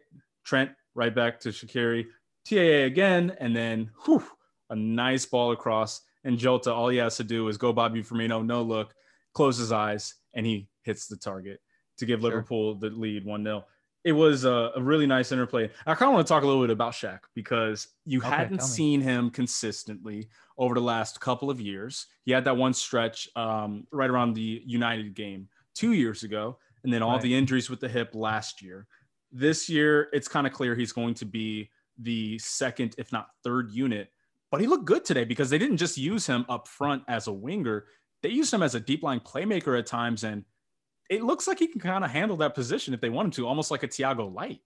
Trent 0.45 0.71
right 0.95 1.15
back 1.15 1.41
to 1.41 1.49
Shakiri, 1.49 2.07
TAA 2.45 2.85
again, 2.85 3.37
and 3.41 3.55
then 3.57 3.91
whew, 4.05 4.23
a 4.71 4.77
nice 4.77 5.27
ball 5.27 5.53
across. 5.53 6.03
And 6.25 6.39
Jota, 6.39 6.73
all 6.73 6.89
he 6.89 6.99
has 6.99 7.17
to 7.17 7.25
do 7.25 7.49
is 7.49 7.57
go 7.57 7.73
Bobby 7.73 8.03
Firmino, 8.03 8.45
no 8.45 8.63
look, 8.63 8.95
close 9.33 9.57
his 9.57 9.73
eyes, 9.73 10.15
and 10.35 10.45
he 10.45 10.69
hits 10.83 11.07
the 11.07 11.17
target 11.17 11.61
to 11.99 12.07
give 12.07 12.21
sure. 12.21 12.31
Liverpool 12.31 12.75
the 12.75 12.91
lead 12.91 13.25
1 13.25 13.43
0. 13.45 13.65
It 14.09 14.13
was 14.13 14.47
a, 14.47 14.73
a, 14.75 14.81
really 14.81 15.07
nice 15.07 15.33
interplay. 15.33 15.71
I 15.87 15.95
kind 15.95 16.09
of 16.09 16.15
want 16.15 16.27
to 16.27 16.33
talk 16.33 16.43
a 16.43 16.47
little 16.47 16.63
bit 16.63 16.71
about 16.71 16.95
Shaq 16.95 17.19
because 17.35 17.89
you 18.07 18.21
okay, 18.21 18.29
hadn't 18.29 18.63
seen 18.63 19.03
him 19.03 19.29
consistently 19.29 20.31
over 20.57 20.75
the 20.75 20.81
last 20.81 21.21
couple 21.21 21.51
of 21.51 21.61
years. 21.61 22.07
He 22.25 22.33
had 22.33 22.45
that 22.45 22.57
one 22.57 22.73
stretch 22.73 23.29
um, 23.37 23.87
right 23.93 24.09
around 24.09 24.33
the 24.33 24.63
United 24.65 25.13
game 25.13 25.49
two 25.75 25.93
years 25.93 26.23
ago, 26.23 26.57
and 26.85 26.91
then 26.91 27.03
all 27.03 27.13
right. 27.13 27.21
the 27.21 27.35
injuries 27.35 27.69
with 27.69 27.81
the 27.81 27.89
hip 27.89 28.15
last 28.15 28.63
year. 28.63 28.87
This 29.31 29.69
year, 29.69 30.09
it's 30.15 30.27
kind 30.27 30.47
of 30.47 30.55
clear 30.55 30.75
he's 30.75 30.93
going 30.93 31.13
to 31.13 31.27
be 31.27 31.71
the 31.99 32.39
second, 32.39 32.95
if 32.97 33.13
not 33.13 33.29
third 33.45 33.71
unit. 33.73 34.09
But 34.51 34.63
he 34.63 34.67
looked 34.67 34.87
good 34.87 35.05
today 35.05 35.25
because 35.25 35.51
they 35.51 35.59
didn't 35.59 35.77
just 35.77 35.99
use 35.99 36.27
him 36.27 36.47
up 36.49 36.67
front 36.67 37.03
as 37.09 37.27
a 37.27 37.33
winger, 37.33 37.85
they 38.23 38.31
used 38.31 38.55
him 38.55 38.63
as 38.63 38.75
a 38.75 38.81
deep 38.81 39.03
line 39.03 39.21
playmaker 39.21 39.79
at 39.79 39.85
times. 39.85 40.25
And 40.25 40.47
it 41.09 41.23
looks 41.23 41.47
like 41.47 41.59
he 41.59 41.67
can 41.67 41.81
kind 41.81 42.05
of 42.05 42.11
handle 42.11 42.37
that 42.39 42.55
position 42.55 42.95
if 42.95 43.01
they 43.01 43.09
want 43.09 43.27
him 43.27 43.33
to, 43.33 43.47
almost 43.47 43.71
like 43.71 43.83
a 43.83 43.89
Thiago 43.89 44.33
Light. 44.33 44.61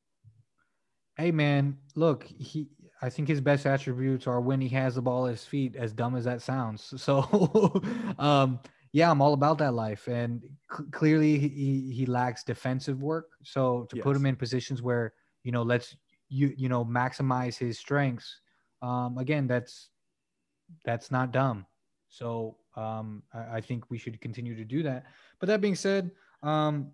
Hey 1.16 1.30
man, 1.30 1.78
look, 1.94 2.24
he 2.24 2.68
I 3.00 3.10
think 3.10 3.28
his 3.28 3.40
best 3.40 3.66
attributes 3.66 4.26
are 4.26 4.40
when 4.40 4.60
he 4.60 4.68
has 4.70 4.94
the 4.94 5.02
ball 5.02 5.26
at 5.26 5.32
his 5.32 5.44
feet, 5.44 5.76
as 5.76 5.92
dumb 5.92 6.16
as 6.16 6.24
that 6.24 6.42
sounds. 6.42 6.94
So 7.02 7.82
um 8.18 8.60
yeah, 8.92 9.10
I'm 9.10 9.22
all 9.22 9.32
about 9.32 9.58
that 9.58 9.72
life. 9.72 10.06
And 10.06 10.42
c- 10.76 10.84
clearly 10.90 11.38
he, 11.38 11.92
he 11.94 12.04
lacks 12.04 12.44
defensive 12.44 13.02
work. 13.02 13.30
So 13.42 13.86
to 13.88 13.96
yes. 13.96 14.02
put 14.02 14.14
him 14.14 14.26
in 14.26 14.36
positions 14.36 14.82
where, 14.82 15.14
you 15.44 15.52
know, 15.52 15.62
let's 15.62 15.96
you 16.28 16.52
you 16.56 16.68
know 16.68 16.84
maximize 16.84 17.56
his 17.56 17.78
strengths, 17.78 18.40
um, 18.82 19.18
again, 19.18 19.46
that's 19.46 19.90
that's 20.84 21.10
not 21.10 21.32
dumb. 21.32 21.66
So 22.08 22.56
um, 22.76 23.22
I, 23.32 23.56
I, 23.56 23.60
think 23.60 23.90
we 23.90 23.98
should 23.98 24.20
continue 24.20 24.56
to 24.56 24.64
do 24.64 24.82
that. 24.82 25.04
But 25.38 25.46
that 25.48 25.60
being 25.60 25.74
said, 25.74 26.10
um, 26.42 26.90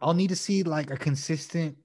I'll 0.00 0.14
need 0.14 0.28
to 0.28 0.36
see 0.36 0.62
like 0.62 0.90
a 0.90 0.96
consistent, 0.96 1.76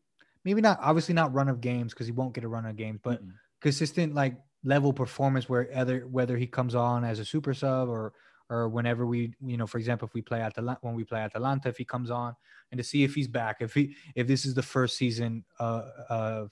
maybe 0.43 0.61
not 0.61 0.79
obviously 0.81 1.13
not 1.13 1.33
run 1.33 1.49
of 1.49 1.61
games 1.61 1.93
because 1.93 2.07
he 2.07 2.11
won't 2.11 2.33
get 2.33 2.43
a 2.43 2.47
run 2.47 2.65
of 2.65 2.75
games, 2.75 2.99
but 3.03 3.21
mm-hmm. 3.21 3.31
consistent 3.61 4.13
like 4.13 4.35
level 4.63 4.91
performance 4.91 5.47
where 5.47 5.69
either 5.75 6.07
whether 6.07 6.37
he 6.37 6.47
comes 6.47 6.75
on 6.75 7.03
as 7.03 7.19
a 7.19 7.25
super 7.25 7.53
sub 7.53 7.89
or 7.89 8.13
or 8.49 8.67
whenever 8.67 9.05
we, 9.05 9.33
you 9.45 9.57
know, 9.57 9.67
for 9.67 9.77
example, 9.77 10.07
if 10.07 10.13
we 10.13 10.21
play 10.21 10.41
at 10.41 10.57
Atalanta, 10.57 10.79
when 10.81 10.95
we 10.95 11.03
play 11.03 11.19
Atalanta, 11.19 11.69
if 11.69 11.77
he 11.77 11.85
comes 11.85 12.09
on 12.09 12.35
and 12.71 12.79
to 12.79 12.83
see 12.83 13.03
if 13.03 13.13
he's 13.13 13.27
back, 13.27 13.57
if 13.59 13.73
he, 13.73 13.95
if 14.15 14.27
this 14.27 14.43
is 14.43 14.55
the 14.55 14.63
first 14.63 14.97
season 14.97 15.43
uh, 15.59 15.83
of, 16.09 16.49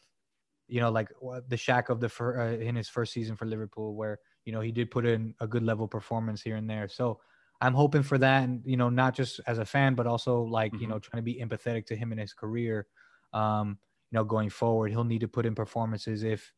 you 0.67 0.79
know, 0.79 0.91
like 0.91 1.09
the 1.47 1.55
Shaq 1.55 1.89
of 1.89 1.99
the 1.99 2.09
fir- 2.09 2.41
uh, 2.41 2.51
in 2.63 2.75
his 2.75 2.87
first 2.87 3.13
season 3.13 3.35
for 3.35 3.45
Liverpool, 3.45 3.95
where 3.95 4.19
you 4.45 4.51
know 4.51 4.61
he 4.61 4.71
did 4.71 4.91
put 4.91 5.05
in 5.05 5.33
a 5.39 5.47
good 5.47 5.63
level 5.63 5.87
performance 5.87 6.41
here 6.41 6.57
and 6.57 6.69
there. 6.69 6.87
So 6.87 7.19
I'm 7.59 7.73
hoping 7.73 8.03
for 8.03 8.17
that, 8.17 8.43
and 8.43 8.61
you 8.65 8.77
know, 8.77 8.89
not 8.89 9.15
just 9.15 9.39
as 9.47 9.57
a 9.57 9.65
fan, 9.65 9.95
but 9.95 10.07
also 10.07 10.41
like 10.41 10.73
mm-hmm. 10.73 10.81
you 10.81 10.87
know, 10.87 10.99
trying 10.99 11.19
to 11.19 11.23
be 11.23 11.41
empathetic 11.41 11.85
to 11.87 11.95
him 11.95 12.11
in 12.11 12.17
his 12.17 12.33
career. 12.33 12.87
Um, 13.33 13.77
you 14.11 14.17
know, 14.17 14.23
going 14.23 14.49
forward, 14.49 14.91
he'll 14.91 15.03
need 15.03 15.21
to 15.21 15.27
put 15.27 15.45
in 15.45 15.55
performances 15.55 16.23
if, 16.23 16.53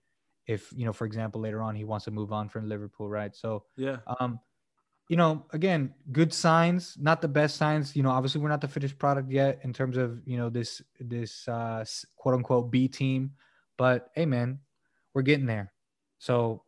if 0.45 0.71
you 0.75 0.85
know, 0.85 0.93
for 0.93 1.05
example, 1.05 1.41
later 1.41 1.61
on 1.61 1.75
he 1.75 1.83
wants 1.83 2.05
to 2.05 2.11
move 2.11 2.31
on 2.31 2.49
from 2.49 2.67
Liverpool, 2.67 3.09
right? 3.09 3.35
So 3.35 3.63
yeah, 3.75 3.97
um, 4.19 4.39
you 5.09 5.15
know, 5.15 5.45
again, 5.53 5.93
good 6.11 6.31
signs, 6.31 6.95
not 6.99 7.21
the 7.21 7.27
best 7.27 7.55
signs. 7.57 7.95
You 7.95 8.03
know, 8.03 8.11
obviously 8.11 8.41
we're 8.41 8.49
not 8.49 8.61
the 8.61 8.67
finished 8.67 8.99
product 8.99 9.31
yet 9.31 9.59
in 9.63 9.73
terms 9.73 9.97
of, 9.97 10.21
you 10.25 10.37
know, 10.37 10.49
this 10.49 10.81
this 10.99 11.47
uh 11.47 11.83
quote 12.15 12.35
unquote 12.35 12.71
B 12.71 12.87
team, 12.87 13.31
but 13.77 14.09
hey 14.13 14.27
man, 14.27 14.59
we're 15.13 15.23
getting 15.23 15.47
there. 15.47 15.73
So 16.19 16.63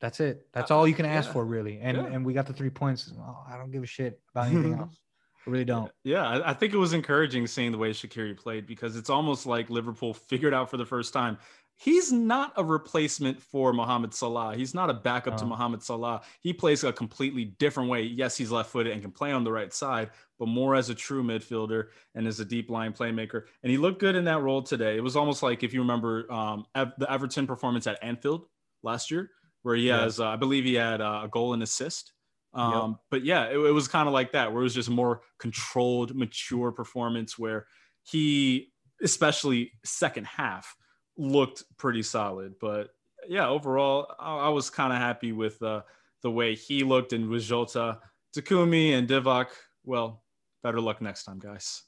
that's 0.00 0.20
it. 0.20 0.46
That's 0.52 0.70
all 0.70 0.86
you 0.86 0.94
can 0.94 1.06
ask 1.06 1.28
yeah. 1.28 1.32
for 1.32 1.44
really. 1.44 1.78
And 1.80 1.96
yeah. 1.96 2.06
and 2.06 2.24
we 2.24 2.32
got 2.32 2.46
the 2.46 2.52
3 2.52 2.70
points. 2.70 3.12
Oh, 3.18 3.44
I 3.48 3.56
don't 3.56 3.70
give 3.70 3.82
a 3.82 3.86
shit 3.86 4.20
about 4.34 4.48
anything 4.48 4.74
else. 4.78 4.98
I 5.46 5.50
really 5.50 5.64
don't. 5.64 5.92
Yeah, 6.04 6.40
I 6.44 6.54
think 6.54 6.72
it 6.72 6.78
was 6.78 6.94
encouraging 6.94 7.46
seeing 7.46 7.70
the 7.70 7.76
way 7.76 7.90
Shaqiri 7.90 8.34
played 8.36 8.66
because 8.66 8.96
it's 8.96 9.10
almost 9.10 9.44
like 9.44 9.68
Liverpool 9.68 10.14
figured 10.28 10.54
out 10.54 10.70
for 10.70 10.78
the 10.78 10.86
first 10.86 11.12
time 11.12 11.38
he's 11.76 12.12
not 12.12 12.52
a 12.56 12.64
replacement 12.64 13.40
for 13.42 13.72
Mohamed 13.72 14.14
Salah. 14.14 14.56
He's 14.56 14.74
not 14.74 14.90
a 14.90 14.94
backup 14.94 15.36
to 15.38 15.44
Mohamed 15.44 15.82
Salah. 15.82 16.22
He 16.40 16.52
plays 16.52 16.84
a 16.84 16.92
completely 16.92 17.46
different 17.46 17.90
way. 17.90 18.02
Yes, 18.02 18.36
he's 18.36 18.50
left 18.50 18.70
footed 18.70 18.92
and 18.92 19.02
can 19.02 19.10
play 19.10 19.32
on 19.32 19.44
the 19.44 19.52
right 19.52 19.72
side, 19.72 20.10
but 20.38 20.46
more 20.46 20.74
as 20.74 20.90
a 20.90 20.94
true 20.94 21.22
midfielder 21.22 21.88
and 22.14 22.26
as 22.26 22.40
a 22.40 22.44
deep 22.44 22.70
line 22.70 22.92
playmaker. 22.92 23.44
And 23.62 23.70
he 23.70 23.76
looked 23.76 24.00
good 24.00 24.14
in 24.14 24.24
that 24.24 24.42
role 24.42 24.62
today. 24.62 24.96
It 24.96 25.02
was 25.02 25.16
almost 25.16 25.42
like 25.42 25.62
if 25.62 25.74
you 25.74 25.80
remember 25.80 26.30
um, 26.32 26.64
the 26.74 27.06
Everton 27.10 27.46
performance 27.46 27.86
at 27.86 27.98
Anfield 28.02 28.46
last 28.82 29.10
year, 29.10 29.30
where 29.64 29.74
he 29.74 29.88
yeah. 29.88 30.02
has, 30.02 30.20
uh, 30.20 30.28
I 30.28 30.36
believe 30.36 30.64
he 30.64 30.74
had 30.74 31.00
uh, 31.00 31.22
a 31.24 31.28
goal 31.28 31.54
and 31.54 31.62
assist. 31.62 32.12
Um, 32.52 32.90
yep. 32.90 33.00
But 33.10 33.24
yeah, 33.24 33.46
it, 33.46 33.56
it 33.56 33.72
was 33.72 33.88
kind 33.88 34.06
of 34.06 34.12
like 34.14 34.32
that, 34.32 34.52
where 34.52 34.60
it 34.60 34.64
was 34.64 34.74
just 34.74 34.90
more 34.90 35.22
controlled, 35.38 36.14
mature 36.14 36.70
performance 36.70 37.38
where 37.38 37.66
he, 38.02 38.72
especially 39.02 39.72
second 39.84 40.26
half, 40.26 40.76
looked 41.16 41.64
pretty 41.78 42.02
solid. 42.02 42.54
But 42.60 42.90
yeah, 43.26 43.48
overall, 43.48 44.14
I, 44.20 44.36
I 44.36 44.48
was 44.50 44.70
kind 44.70 44.92
of 44.92 44.98
happy 44.98 45.32
with 45.32 45.60
uh, 45.62 45.80
the 46.22 46.30
way 46.30 46.54
he 46.54 46.84
looked 46.84 47.12
and 47.12 47.28
with 47.28 47.42
Jota, 47.42 47.98
Takumi, 48.36 48.92
and 48.92 49.08
Divock. 49.08 49.48
Well, 49.82 50.22
better 50.62 50.80
luck 50.80 51.00
next 51.00 51.24
time, 51.24 51.38
guys. 51.38 51.82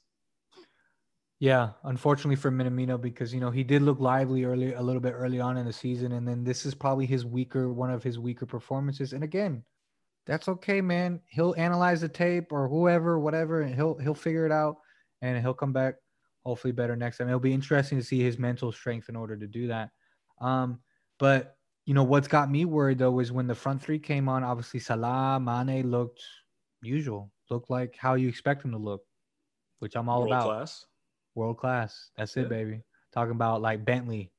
Yeah, 1.39 1.71
unfortunately 1.83 2.35
for 2.35 2.51
Minamino, 2.51 2.99
because 2.99 3.33
you 3.33 3.39
know 3.39 3.51
he 3.51 3.63
did 3.63 3.83
look 3.83 3.99
lively 3.99 4.43
early, 4.43 4.73
a 4.73 4.81
little 4.81 5.01
bit 5.01 5.13
early 5.13 5.39
on 5.39 5.57
in 5.57 5.65
the 5.65 5.73
season, 5.73 6.13
and 6.13 6.27
then 6.27 6.43
this 6.43 6.65
is 6.65 6.73
probably 6.73 7.05
his 7.05 7.25
weaker, 7.25 7.71
one 7.71 7.91
of 7.91 8.01
his 8.01 8.17
weaker 8.17 8.47
performances. 8.47 9.13
And 9.13 9.23
again, 9.23 9.63
that's 10.25 10.47
okay, 10.47 10.81
man. 10.81 11.21
He'll 11.27 11.53
analyze 11.55 12.01
the 12.01 12.09
tape 12.09 12.51
or 12.51 12.67
whoever, 12.67 13.19
whatever, 13.19 13.61
and 13.61 13.75
he'll 13.75 13.97
he'll 13.99 14.15
figure 14.15 14.47
it 14.47 14.51
out, 14.51 14.77
and 15.21 15.39
he'll 15.39 15.53
come 15.53 15.73
back 15.73 15.95
hopefully 16.43 16.71
better 16.71 16.95
next 16.95 17.17
time. 17.17 17.27
It'll 17.27 17.39
be 17.39 17.53
interesting 17.53 17.99
to 17.99 18.03
see 18.03 18.21
his 18.21 18.39
mental 18.39 18.71
strength 18.71 19.09
in 19.09 19.15
order 19.15 19.37
to 19.37 19.47
do 19.47 19.67
that. 19.67 19.91
Um, 20.41 20.79
but 21.19 21.57
you 21.85 21.93
know 21.93 22.03
what's 22.03 22.27
got 22.27 22.49
me 22.49 22.65
worried 22.65 22.97
though 22.97 23.19
is 23.19 23.31
when 23.31 23.47
the 23.47 23.55
front 23.55 23.81
three 23.81 23.99
came 23.99 24.27
on. 24.27 24.43
Obviously, 24.43 24.79
Salah, 24.79 25.39
Mane 25.39 25.91
looked 25.91 26.23
usual, 26.81 27.31
looked 27.51 27.69
like 27.69 27.95
how 27.95 28.15
you 28.15 28.27
expect 28.27 28.63
them 28.63 28.71
to 28.71 28.77
look, 28.77 29.03
which 29.79 29.95
I'm 29.95 30.09
all 30.09 30.21
World 30.21 30.31
about. 30.31 30.45
Class. 30.45 30.85
World 31.37 31.57
class. 31.57 32.09
That's 32.17 32.35
yeah. 32.35 32.43
it, 32.43 32.49
baby. 32.49 32.81
Talking 33.13 33.31
about 33.31 33.61
like 33.61 33.85
Bentley, 33.85 34.31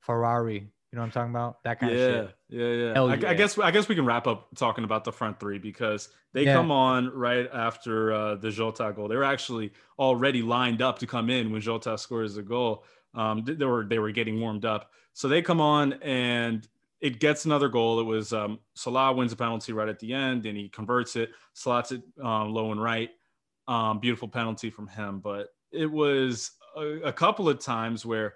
Ferrari, 0.00 0.68
you 0.96 0.96
know 0.96 1.02
what 1.02 1.06
I'm 1.06 1.12
talking 1.12 1.30
about? 1.30 1.62
That 1.64 1.80
kind 1.80 1.92
yeah, 1.92 1.98
of 1.98 2.26
shit. 2.28 2.36
Yeah, 2.48 2.66
yeah, 2.66 2.92
yeah. 2.94 3.28
I, 3.28 3.30
I, 3.30 3.34
guess 3.34 3.58
I 3.58 3.70
guess 3.70 3.88
we 3.88 3.94
can 3.94 4.06
wrap 4.06 4.26
up 4.26 4.48
talking 4.56 4.84
about 4.84 5.04
the 5.04 5.12
front 5.12 5.38
three 5.38 5.58
because 5.58 6.08
they 6.32 6.44
yeah. 6.44 6.54
come 6.54 6.70
on 6.70 7.10
right 7.10 7.48
after 7.52 8.12
uh, 8.12 8.34
the 8.36 8.50
Jota 8.50 8.92
goal. 8.94 9.08
They 9.08 9.16
were 9.16 9.24
actually 9.24 9.72
already 9.98 10.42
lined 10.42 10.82
up 10.82 10.98
to 11.00 11.06
come 11.06 11.28
in 11.28 11.52
when 11.52 11.60
Jota 11.60 11.98
scores 11.98 12.36
a 12.36 12.42
goal. 12.42 12.84
Um, 13.14 13.42
they 13.44 13.64
were 13.64 13.84
they 13.84 13.98
were 13.98 14.10
getting 14.10 14.40
warmed 14.40 14.64
up, 14.64 14.90
so 15.12 15.28
they 15.28 15.42
come 15.42 15.60
on 15.60 15.94
and 15.94 16.66
it 17.00 17.20
gets 17.20 17.44
another 17.44 17.68
goal. 17.68 18.00
It 18.00 18.04
was 18.04 18.32
um, 18.32 18.60
Salah 18.74 19.12
wins 19.12 19.32
a 19.32 19.36
penalty 19.36 19.72
right 19.72 19.88
at 19.88 19.98
the 19.98 20.14
end, 20.14 20.46
and 20.46 20.56
he 20.56 20.68
converts 20.68 21.16
it, 21.16 21.30
slots 21.52 21.92
it 21.92 22.02
um, 22.22 22.54
low 22.54 22.72
and 22.72 22.82
right. 22.82 23.10
Um, 23.68 23.98
beautiful 23.98 24.28
penalty 24.28 24.70
from 24.70 24.86
him, 24.86 25.18
but 25.18 25.48
it 25.76 25.90
was 25.90 26.52
a, 26.76 26.86
a 27.04 27.12
couple 27.12 27.48
of 27.48 27.58
times 27.58 28.04
where 28.04 28.34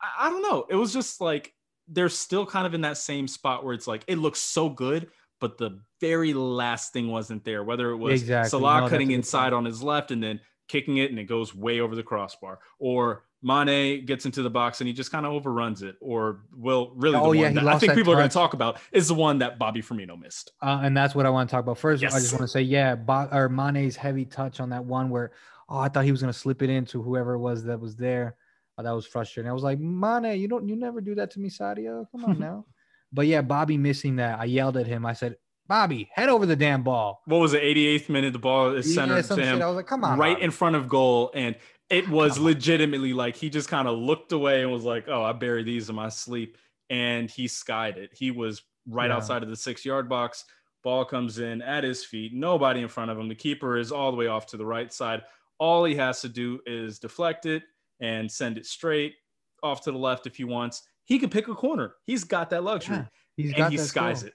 I, 0.00 0.26
I 0.26 0.30
don't 0.30 0.42
know. 0.42 0.66
It 0.68 0.76
was 0.76 0.92
just 0.92 1.20
like 1.20 1.52
they're 1.88 2.08
still 2.08 2.46
kind 2.46 2.66
of 2.66 2.74
in 2.74 2.80
that 2.82 2.98
same 2.98 3.28
spot 3.28 3.64
where 3.64 3.74
it's 3.74 3.86
like 3.86 4.04
it 4.06 4.18
looks 4.18 4.40
so 4.40 4.68
good, 4.68 5.08
but 5.40 5.58
the 5.58 5.80
very 6.00 6.34
last 6.34 6.92
thing 6.92 7.08
wasn't 7.08 7.44
there. 7.44 7.62
Whether 7.64 7.90
it 7.90 7.96
was 7.96 8.22
exactly. 8.22 8.50
Salah 8.50 8.82
no, 8.82 8.88
cutting 8.88 9.10
inside 9.12 9.52
on 9.52 9.64
his 9.64 9.82
left 9.82 10.10
and 10.10 10.22
then 10.22 10.40
kicking 10.68 10.96
it 10.96 11.10
and 11.10 11.18
it 11.18 11.24
goes 11.24 11.54
way 11.54 11.80
over 11.80 11.94
the 11.94 12.02
crossbar, 12.02 12.58
or 12.78 13.24
Mane 13.42 14.04
gets 14.04 14.24
into 14.24 14.42
the 14.42 14.50
box 14.50 14.80
and 14.80 14.88
he 14.88 14.94
just 14.94 15.12
kind 15.12 15.26
of 15.26 15.32
overruns 15.32 15.82
it, 15.82 15.96
or 16.00 16.42
will 16.52 16.92
really 16.96 17.16
oh, 17.16 17.32
yeah, 17.32 17.48
I 17.48 17.78
think 17.78 17.94
people 17.94 18.12
touch. 18.12 18.18
are 18.18 18.20
going 18.20 18.28
to 18.28 18.34
talk 18.34 18.54
about 18.54 18.78
is 18.92 19.08
the 19.08 19.14
one 19.14 19.38
that 19.38 19.58
Bobby 19.58 19.82
Firmino 19.82 20.18
missed. 20.20 20.52
Uh, 20.62 20.80
and 20.82 20.96
that's 20.96 21.14
what 21.14 21.26
I 21.26 21.30
want 21.30 21.48
to 21.48 21.54
talk 21.54 21.62
about 21.62 21.78
first. 21.78 22.02
Yes. 22.02 22.14
I 22.14 22.18
just 22.18 22.32
want 22.32 22.42
to 22.42 22.48
say, 22.48 22.62
yeah, 22.62 22.94
Bo- 22.94 23.28
or 23.30 23.48
Mane's 23.48 23.96
heavy 23.96 24.24
touch 24.24 24.58
on 24.60 24.70
that 24.70 24.84
one 24.84 25.10
where 25.10 25.32
oh, 25.68 25.78
I 25.78 25.88
thought 25.88 26.04
he 26.04 26.10
was 26.10 26.20
going 26.20 26.32
to 26.32 26.38
slip 26.38 26.62
it 26.62 26.70
into 26.70 27.02
whoever 27.02 27.34
it 27.34 27.38
was 27.38 27.64
that 27.64 27.80
was 27.80 27.96
there. 27.96 28.36
Oh, 28.78 28.82
that 28.82 28.92
was 28.92 29.06
frustrating. 29.06 29.50
I 29.50 29.54
was 29.54 29.62
like, 29.62 29.78
Mane, 29.78 30.38
you 30.38 30.48
don't, 30.48 30.68
you 30.68 30.76
never 30.76 31.00
do 31.00 31.14
that 31.14 31.30
to 31.32 31.40
me, 31.40 31.48
Sadio. 31.48 32.06
Come 32.12 32.24
on 32.24 32.38
now. 32.38 32.66
but 33.12 33.26
yeah, 33.26 33.42
Bobby 33.42 33.76
missing 33.76 34.16
that. 34.16 34.38
I 34.38 34.44
yelled 34.44 34.76
at 34.76 34.86
him. 34.86 35.06
I 35.06 35.14
said, 35.14 35.36
Bobby, 35.68 36.08
head 36.12 36.28
over 36.28 36.46
the 36.46 36.54
damn 36.54 36.82
ball. 36.82 37.22
What 37.26 37.38
was 37.38 37.52
it? 37.52 37.62
88th 37.62 38.08
minute. 38.08 38.32
The 38.32 38.38
ball 38.38 38.74
is 38.74 38.94
centered 38.94 39.16
yeah, 39.16 39.36
to 39.36 39.42
him. 39.42 39.62
I 39.62 39.66
was 39.66 39.76
like, 39.76 39.86
come 39.86 40.04
on, 40.04 40.18
right 40.18 40.34
Bobby. 40.34 40.44
in 40.44 40.50
front 40.52 40.76
of 40.76 40.88
goal, 40.88 41.32
and 41.34 41.56
it 41.90 42.08
was 42.08 42.38
legitimately 42.38 43.12
like 43.12 43.36
he 43.36 43.48
just 43.48 43.68
kind 43.68 43.86
of 43.86 43.98
looked 43.98 44.32
away 44.32 44.62
and 44.62 44.72
was 44.72 44.84
like, 44.84 45.08
"Oh, 45.08 45.22
I 45.22 45.32
buried 45.32 45.66
these 45.66 45.88
in 45.88 45.96
my 45.96 46.08
sleep," 46.08 46.58
and 46.90 47.30
he 47.30 47.46
skied 47.48 47.96
it. 47.96 48.10
He 48.12 48.30
was 48.30 48.62
right 48.88 49.10
yeah. 49.10 49.16
outside 49.16 49.42
of 49.42 49.48
the 49.48 49.56
six 49.56 49.84
yard 49.84 50.08
box. 50.08 50.44
Ball 50.82 51.04
comes 51.04 51.38
in 51.38 51.62
at 51.62 51.84
his 51.84 52.04
feet. 52.04 52.32
Nobody 52.32 52.80
in 52.80 52.88
front 52.88 53.10
of 53.10 53.18
him. 53.18 53.28
The 53.28 53.34
keeper 53.34 53.76
is 53.76 53.90
all 53.90 54.10
the 54.10 54.16
way 54.16 54.28
off 54.28 54.46
to 54.46 54.56
the 54.56 54.66
right 54.66 54.92
side. 54.92 55.22
All 55.58 55.84
he 55.84 55.96
has 55.96 56.20
to 56.20 56.28
do 56.28 56.60
is 56.66 56.98
deflect 56.98 57.46
it 57.46 57.62
and 58.00 58.30
send 58.30 58.58
it 58.58 58.66
straight 58.66 59.14
off 59.62 59.82
to 59.82 59.92
the 59.92 59.98
left 59.98 60.26
if 60.26 60.36
he 60.36 60.44
wants. 60.44 60.82
He 61.04 61.18
can 61.18 61.30
pick 61.30 61.48
a 61.48 61.54
corner. 61.54 61.94
He's 62.04 62.24
got 62.24 62.50
that 62.50 62.62
luxury. 62.62 62.96
Yeah, 62.96 63.04
he's 63.36 63.52
got 63.52 63.60
and 63.62 63.72
he 63.72 63.78
skies 63.78 64.18
skill. 64.20 64.32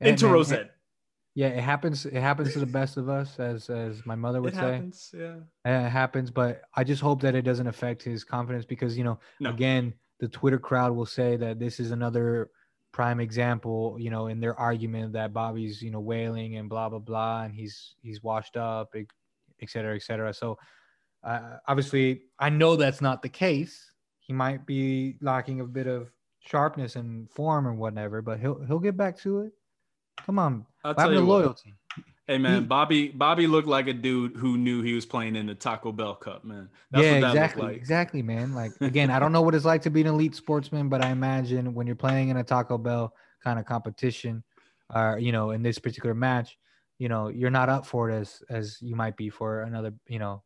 it. 0.00 0.08
into 0.08 0.24
man, 0.26 0.34
Rosette. 0.34 0.70
Yeah, 1.38 1.50
it 1.50 1.62
happens. 1.62 2.04
It 2.04 2.20
happens 2.20 2.52
to 2.54 2.58
the 2.58 2.66
best 2.66 2.96
of 2.96 3.08
us, 3.08 3.38
as 3.38 3.70
as 3.70 4.04
my 4.04 4.16
mother 4.16 4.42
would 4.42 4.54
it 4.54 4.56
say. 4.56 4.72
Happens, 4.72 5.14
yeah, 5.16 5.36
it 5.64 5.88
happens. 5.88 6.32
But 6.32 6.62
I 6.74 6.82
just 6.82 7.00
hope 7.00 7.20
that 7.22 7.36
it 7.36 7.42
doesn't 7.42 7.68
affect 7.68 8.02
his 8.02 8.24
confidence 8.24 8.64
because 8.64 8.98
you 8.98 9.04
know, 9.04 9.20
no. 9.38 9.50
again, 9.50 9.94
the 10.18 10.26
Twitter 10.26 10.58
crowd 10.58 10.96
will 10.96 11.06
say 11.06 11.36
that 11.36 11.60
this 11.60 11.78
is 11.78 11.92
another 11.92 12.50
prime 12.90 13.20
example, 13.20 13.96
you 14.00 14.10
know, 14.10 14.26
in 14.26 14.40
their 14.40 14.58
argument 14.58 15.12
that 15.12 15.32
Bobby's, 15.32 15.80
you 15.80 15.92
know, 15.92 16.00
wailing 16.00 16.56
and 16.56 16.68
blah 16.68 16.88
blah 16.88 16.98
blah, 16.98 17.44
and 17.44 17.54
he's 17.54 17.94
he's 18.02 18.20
washed 18.20 18.56
up, 18.56 18.96
et 18.96 19.70
cetera, 19.70 19.94
et 19.94 20.02
cetera. 20.02 20.34
So 20.34 20.58
uh, 21.22 21.58
obviously, 21.68 22.22
I 22.40 22.50
know 22.50 22.74
that's 22.74 23.00
not 23.00 23.22
the 23.22 23.28
case. 23.28 23.92
He 24.18 24.32
might 24.32 24.66
be 24.66 25.14
lacking 25.20 25.60
a 25.60 25.64
bit 25.64 25.86
of 25.86 26.10
sharpness 26.40 26.96
and 26.96 27.30
form 27.30 27.64
or 27.64 27.74
whatever, 27.74 28.22
but 28.22 28.40
he'll 28.40 28.60
he'll 28.66 28.80
get 28.80 28.96
back 28.96 29.16
to 29.18 29.42
it. 29.42 29.52
Come 30.24 30.38
on, 30.38 30.66
I'll 30.84 30.94
tell 30.94 31.12
you 31.12 31.20
loyalty. 31.20 31.74
Hey 32.28 32.36
man, 32.36 32.64
Bobby 32.64 33.08
Bobby 33.08 33.46
looked 33.46 33.68
like 33.68 33.88
a 33.88 33.94
dude 33.94 34.36
who 34.36 34.58
knew 34.58 34.82
he 34.82 34.92
was 34.92 35.06
playing 35.06 35.34
in 35.34 35.46
the 35.46 35.54
Taco 35.54 35.92
Bell 35.92 36.14
Cup, 36.14 36.44
man. 36.44 36.68
That's 36.90 37.06
yeah, 37.06 37.14
exactly, 37.14 37.62
like. 37.62 37.76
exactly, 37.76 38.20
man. 38.20 38.54
Like 38.54 38.72
again, 38.82 39.10
I 39.10 39.18
don't 39.18 39.32
know 39.32 39.40
what 39.40 39.54
it's 39.54 39.64
like 39.64 39.80
to 39.82 39.90
be 39.90 40.02
an 40.02 40.08
elite 40.08 40.34
sportsman, 40.34 40.90
but 40.90 41.02
I 41.02 41.08
imagine 41.08 41.72
when 41.72 41.86
you're 41.86 41.96
playing 41.96 42.28
in 42.28 42.36
a 42.36 42.44
Taco 42.44 42.76
Bell 42.76 43.14
kind 43.42 43.58
of 43.58 43.64
competition, 43.64 44.44
or 44.94 45.14
uh, 45.14 45.16
you 45.16 45.32
know, 45.32 45.52
in 45.52 45.62
this 45.62 45.78
particular 45.78 46.14
match, 46.14 46.58
you 46.98 47.08
know, 47.08 47.28
you're 47.28 47.50
not 47.50 47.70
up 47.70 47.86
for 47.86 48.10
it 48.10 48.20
as 48.20 48.42
as 48.50 48.76
you 48.82 48.94
might 48.94 49.16
be 49.16 49.30
for 49.30 49.62
another, 49.62 49.94
you 50.06 50.18
know, 50.18 50.42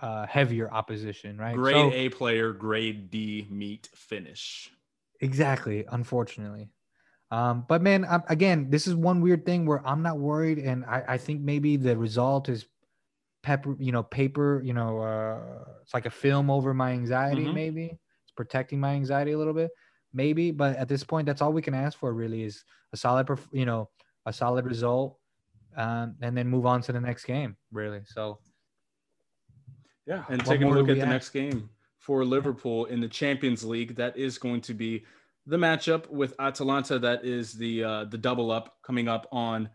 uh, 0.00 0.26
heavier 0.26 0.72
opposition, 0.72 1.36
right? 1.36 1.56
Grade 1.56 1.74
so, 1.74 1.92
A 1.92 2.08
player, 2.08 2.52
grade 2.52 3.10
D 3.10 3.46
meet 3.50 3.88
finish. 3.94 4.70
Exactly. 5.20 5.84
Unfortunately. 5.90 6.70
Um, 7.32 7.64
but 7.66 7.80
man, 7.80 8.04
I'm, 8.04 8.22
again, 8.28 8.68
this 8.68 8.86
is 8.86 8.94
one 8.94 9.22
weird 9.22 9.46
thing 9.46 9.64
where 9.64 9.84
I'm 9.86 10.02
not 10.02 10.18
worried, 10.18 10.58
and 10.58 10.84
I, 10.84 11.02
I 11.08 11.16
think 11.16 11.40
maybe 11.40 11.78
the 11.78 11.96
result 11.96 12.50
is 12.50 12.66
pepper, 13.42 13.74
you 13.78 13.90
know, 13.90 14.02
paper, 14.02 14.60
you 14.62 14.74
know, 14.74 15.00
uh, 15.00 15.64
it's 15.80 15.94
like 15.94 16.04
a 16.04 16.10
film 16.10 16.50
over 16.50 16.74
my 16.74 16.92
anxiety. 16.92 17.44
Mm-hmm. 17.44 17.54
Maybe 17.54 17.84
it's 17.86 18.32
protecting 18.36 18.78
my 18.78 18.92
anxiety 18.92 19.32
a 19.32 19.38
little 19.38 19.54
bit, 19.54 19.70
maybe. 20.12 20.50
But 20.50 20.76
at 20.76 20.88
this 20.88 21.04
point, 21.04 21.24
that's 21.24 21.40
all 21.40 21.54
we 21.54 21.62
can 21.62 21.72
ask 21.72 21.98
for. 21.98 22.12
Really, 22.12 22.42
is 22.42 22.64
a 22.92 22.98
solid, 22.98 23.26
you 23.50 23.64
know, 23.64 23.88
a 24.26 24.32
solid 24.32 24.66
result, 24.66 25.16
um, 25.74 26.16
and 26.20 26.36
then 26.36 26.48
move 26.48 26.66
on 26.66 26.82
to 26.82 26.92
the 26.92 27.00
next 27.00 27.24
game. 27.24 27.56
Really, 27.72 28.02
so 28.04 28.40
yeah, 30.06 30.24
and 30.28 30.44
taking 30.44 30.66
a 30.66 30.70
look 30.70 30.90
at 30.90 30.98
the 30.98 31.06
next 31.06 31.30
game 31.30 31.70
for 31.96 32.26
Liverpool 32.26 32.84
in 32.86 33.00
the 33.00 33.08
Champions 33.08 33.64
League, 33.64 33.94
that 33.94 34.18
is 34.18 34.36
going 34.36 34.60
to 34.60 34.74
be 34.74 35.04
the 35.46 35.56
matchup 35.56 36.08
with 36.10 36.34
Atalanta. 36.38 36.98
That 36.98 37.24
is 37.24 37.52
the 37.52 37.84
uh, 37.84 38.04
the 38.04 38.18
double 38.18 38.50
up 38.50 38.76
coming 38.82 39.08
up 39.08 39.26
on 39.32 39.68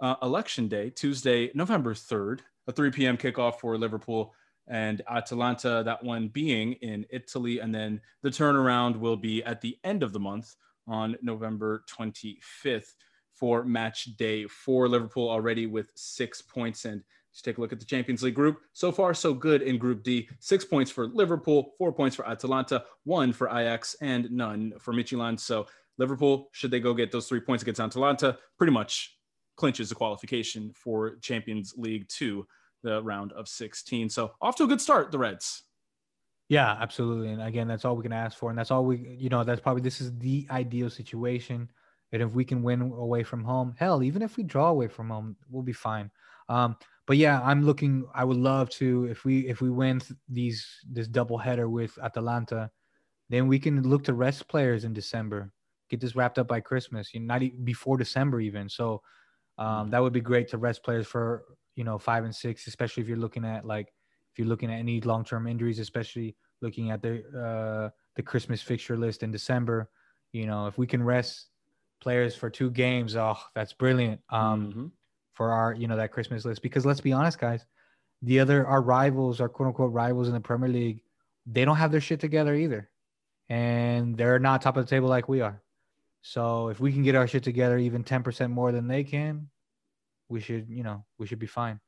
uh, 0.00 0.16
election 0.22 0.68
day, 0.68 0.90
Tuesday, 0.90 1.50
November 1.54 1.94
third, 1.94 2.42
a 2.66 2.72
3 2.72 2.90
p.m. 2.90 3.16
kickoff 3.16 3.60
for 3.60 3.78
Liverpool 3.78 4.34
and 4.68 5.02
Atalanta. 5.08 5.82
That 5.84 6.02
one 6.02 6.28
being 6.28 6.74
in 6.74 7.06
Italy, 7.10 7.60
and 7.60 7.74
then 7.74 8.00
the 8.22 8.30
turnaround 8.30 8.98
will 8.98 9.16
be 9.16 9.42
at 9.44 9.60
the 9.60 9.78
end 9.84 10.02
of 10.02 10.12
the 10.12 10.20
month 10.20 10.56
on 10.88 11.16
November 11.22 11.84
25th 11.88 12.94
for 13.32 13.64
match 13.64 14.16
day 14.16 14.46
for 14.46 14.88
Liverpool 14.88 15.28
already 15.28 15.66
with 15.66 15.90
six 15.94 16.42
points 16.42 16.84
and 16.84 17.02
Let's 17.32 17.40
take 17.40 17.56
a 17.56 17.60
look 17.62 17.72
at 17.72 17.80
the 17.80 17.86
Champions 17.86 18.22
League 18.22 18.34
group. 18.34 18.60
So 18.74 18.92
far, 18.92 19.14
so 19.14 19.32
good 19.32 19.62
in 19.62 19.78
Group 19.78 20.02
D. 20.02 20.28
Six 20.38 20.66
points 20.66 20.90
for 20.90 21.06
Liverpool, 21.06 21.72
four 21.78 21.90
points 21.90 22.14
for 22.14 22.28
Atalanta, 22.28 22.84
one 23.04 23.32
for 23.32 23.48
Ajax, 23.48 23.96
and 24.02 24.30
none 24.30 24.74
for 24.78 24.92
Midtjylland. 24.92 25.40
So 25.40 25.66
Liverpool, 25.96 26.50
should 26.52 26.70
they 26.70 26.80
go 26.80 26.92
get 26.92 27.10
those 27.10 27.28
three 27.28 27.40
points 27.40 27.62
against 27.62 27.80
Atalanta, 27.80 28.36
pretty 28.58 28.72
much 28.72 29.16
clinches 29.56 29.88
the 29.88 29.94
qualification 29.94 30.72
for 30.74 31.16
Champions 31.22 31.72
League 31.76 32.06
two, 32.08 32.46
the 32.82 33.02
round 33.02 33.32
of 33.32 33.48
16. 33.48 34.10
So 34.10 34.32
off 34.42 34.56
to 34.56 34.64
a 34.64 34.68
good 34.68 34.80
start, 34.80 35.10
the 35.10 35.18
Reds. 35.18 35.62
Yeah, 36.50 36.76
absolutely. 36.80 37.30
And 37.30 37.40
again, 37.40 37.66
that's 37.66 37.86
all 37.86 37.96
we 37.96 38.02
can 38.02 38.12
ask 38.12 38.36
for. 38.36 38.50
And 38.50 38.58
that's 38.58 38.70
all 38.70 38.84
we, 38.84 38.98
you 39.18 39.30
know, 39.30 39.42
that's 39.42 39.60
probably 39.60 39.80
this 39.82 40.02
is 40.02 40.14
the 40.18 40.46
ideal 40.50 40.90
situation. 40.90 41.70
And 42.12 42.20
if 42.20 42.32
we 42.32 42.44
can 42.44 42.62
win 42.62 42.82
away 42.82 43.22
from 43.22 43.42
home, 43.42 43.74
hell, 43.78 44.02
even 44.02 44.20
if 44.20 44.36
we 44.36 44.42
draw 44.42 44.68
away 44.68 44.88
from 44.88 45.08
home, 45.08 45.36
we'll 45.48 45.62
be 45.62 45.72
fine. 45.72 46.10
Um, 46.50 46.76
but 47.06 47.16
yeah, 47.16 47.40
I'm 47.42 47.64
looking. 47.64 48.06
I 48.14 48.24
would 48.24 48.36
love 48.36 48.70
to 48.70 49.06
if 49.06 49.24
we 49.24 49.48
if 49.48 49.60
we 49.60 49.70
win 49.70 50.00
these 50.28 50.66
this 50.88 51.08
double 51.08 51.38
header 51.38 51.68
with 51.68 51.98
Atalanta, 52.02 52.70
then 53.28 53.48
we 53.48 53.58
can 53.58 53.82
look 53.82 54.04
to 54.04 54.14
rest 54.14 54.48
players 54.48 54.84
in 54.84 54.92
December. 54.92 55.52
Get 55.90 56.00
this 56.00 56.14
wrapped 56.14 56.38
up 56.38 56.48
by 56.48 56.60
Christmas. 56.60 57.12
You 57.12 57.20
know, 57.20 57.26
not 57.26 57.42
even 57.42 57.64
before 57.64 57.96
December 57.96 58.40
even. 58.40 58.68
So 58.68 59.02
um, 59.58 59.90
that 59.90 60.00
would 60.00 60.12
be 60.12 60.20
great 60.20 60.48
to 60.48 60.58
rest 60.58 60.84
players 60.84 61.06
for 61.06 61.44
you 61.74 61.82
know 61.82 61.98
five 61.98 62.24
and 62.24 62.34
six, 62.34 62.68
especially 62.68 63.02
if 63.02 63.08
you're 63.08 63.18
looking 63.18 63.44
at 63.44 63.64
like 63.64 63.92
if 64.32 64.38
you're 64.38 64.48
looking 64.48 64.72
at 64.72 64.78
any 64.78 65.00
long 65.00 65.24
term 65.24 65.48
injuries, 65.48 65.80
especially 65.80 66.36
looking 66.60 66.92
at 66.92 67.02
the 67.02 67.24
uh, 67.36 67.90
the 68.14 68.22
Christmas 68.22 68.62
fixture 68.62 68.96
list 68.96 69.24
in 69.24 69.32
December. 69.32 69.90
You 70.32 70.46
know, 70.46 70.68
if 70.68 70.78
we 70.78 70.86
can 70.86 71.02
rest 71.02 71.48
players 72.00 72.36
for 72.36 72.48
two 72.48 72.70
games, 72.70 73.16
oh, 73.16 73.36
that's 73.56 73.72
brilliant. 73.72 74.20
Um, 74.30 74.66
mm-hmm 74.68 74.86
for 75.34 75.50
our, 75.50 75.74
you 75.74 75.88
know, 75.88 75.96
that 75.96 76.12
Christmas 76.12 76.44
list. 76.44 76.62
Because 76.62 76.86
let's 76.86 77.00
be 77.00 77.12
honest, 77.12 77.38
guys, 77.38 77.64
the 78.22 78.40
other 78.40 78.66
our 78.66 78.80
rivals, 78.80 79.40
our 79.40 79.48
quote 79.48 79.68
unquote 79.68 79.92
rivals 79.92 80.28
in 80.28 80.34
the 80.34 80.40
Premier 80.40 80.68
League, 80.68 81.02
they 81.46 81.64
don't 81.64 81.76
have 81.76 81.90
their 81.90 82.00
shit 82.00 82.20
together 82.20 82.54
either. 82.54 82.88
And 83.48 84.16
they're 84.16 84.38
not 84.38 84.62
top 84.62 84.76
of 84.76 84.84
the 84.84 84.90
table 84.90 85.08
like 85.08 85.28
we 85.28 85.40
are. 85.40 85.62
So 86.22 86.68
if 86.68 86.78
we 86.80 86.92
can 86.92 87.02
get 87.02 87.16
our 87.16 87.26
shit 87.26 87.42
together 87.42 87.76
even 87.78 88.04
10% 88.04 88.50
more 88.50 88.70
than 88.70 88.86
they 88.86 89.02
can, 89.02 89.48
we 90.28 90.40
should, 90.40 90.68
you 90.68 90.84
know, 90.84 91.04
we 91.18 91.26
should 91.26 91.40
be 91.40 91.46
fine. 91.46 91.80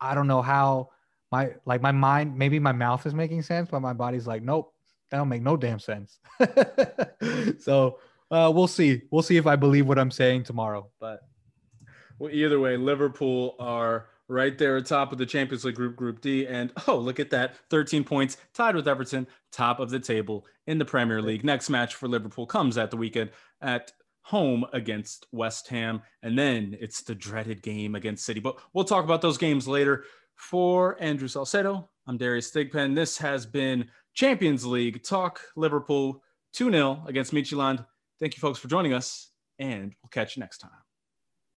I 0.00 0.14
don't 0.14 0.26
know 0.26 0.42
how 0.42 0.90
my 1.30 1.50
like 1.66 1.82
my 1.82 1.92
mind, 1.92 2.36
maybe 2.36 2.58
my 2.58 2.72
mouth 2.72 3.04
is 3.06 3.14
making 3.14 3.42
sense, 3.42 3.68
but 3.70 3.80
my 3.80 3.92
body's 3.92 4.26
like, 4.26 4.42
nope, 4.42 4.72
that 5.10 5.18
don't 5.18 5.28
make 5.28 5.42
no 5.42 5.56
damn 5.56 5.78
sense. 5.78 6.18
so 7.60 7.98
uh, 8.30 8.50
we'll 8.54 8.66
see. 8.66 9.02
We'll 9.10 9.22
see 9.22 9.36
if 9.36 9.46
I 9.46 9.56
believe 9.56 9.86
what 9.86 9.98
I'm 9.98 10.10
saying 10.10 10.44
tomorrow. 10.44 10.90
But 11.00 11.20
well, 12.18 12.32
either 12.32 12.60
way, 12.60 12.76
Liverpool 12.76 13.56
are 13.58 14.08
right 14.28 14.58
there 14.58 14.76
atop 14.76 15.12
of 15.12 15.18
the 15.18 15.26
Champions 15.26 15.64
League 15.64 15.74
group, 15.74 15.96
Group 15.96 16.20
D. 16.20 16.46
And 16.46 16.72
oh, 16.86 16.96
look 16.96 17.20
at 17.20 17.30
that 17.30 17.56
13 17.70 18.04
points, 18.04 18.36
tied 18.54 18.76
with 18.76 18.88
Everton, 18.88 19.26
top 19.52 19.80
of 19.80 19.90
the 19.90 20.00
table 20.00 20.46
in 20.66 20.78
the 20.78 20.84
Premier 20.84 21.22
League. 21.22 21.44
Next 21.44 21.70
match 21.70 21.94
for 21.94 22.08
Liverpool 22.08 22.46
comes 22.46 22.76
at 22.78 22.90
the 22.90 22.96
weekend 22.96 23.30
at 23.60 23.92
home 24.22 24.66
against 24.72 25.26
West 25.32 25.68
Ham. 25.68 26.02
And 26.22 26.38
then 26.38 26.76
it's 26.80 27.02
the 27.02 27.14
dreaded 27.14 27.62
game 27.62 27.94
against 27.94 28.26
City. 28.26 28.40
But 28.40 28.58
we'll 28.74 28.84
talk 28.84 29.04
about 29.04 29.22
those 29.22 29.38
games 29.38 29.66
later. 29.66 30.04
For 30.36 30.96
Andrew 31.02 31.26
Salcedo, 31.26 31.90
I'm 32.06 32.16
Darius 32.16 32.52
Thigpen. 32.52 32.94
This 32.94 33.18
has 33.18 33.44
been 33.44 33.90
Champions 34.14 34.64
League 34.64 35.02
Talk 35.02 35.40
Liverpool 35.56 36.22
2 36.52 36.70
0 36.70 37.02
against 37.08 37.32
Midtjylland. 37.32 37.84
Thank 38.20 38.36
you, 38.36 38.40
folks, 38.40 38.60
for 38.60 38.68
joining 38.68 38.92
us, 38.92 39.30
and 39.58 39.94
we'll 40.00 40.10
catch 40.10 40.36
you 40.36 40.40
next 40.40 40.58
time. 40.58 40.87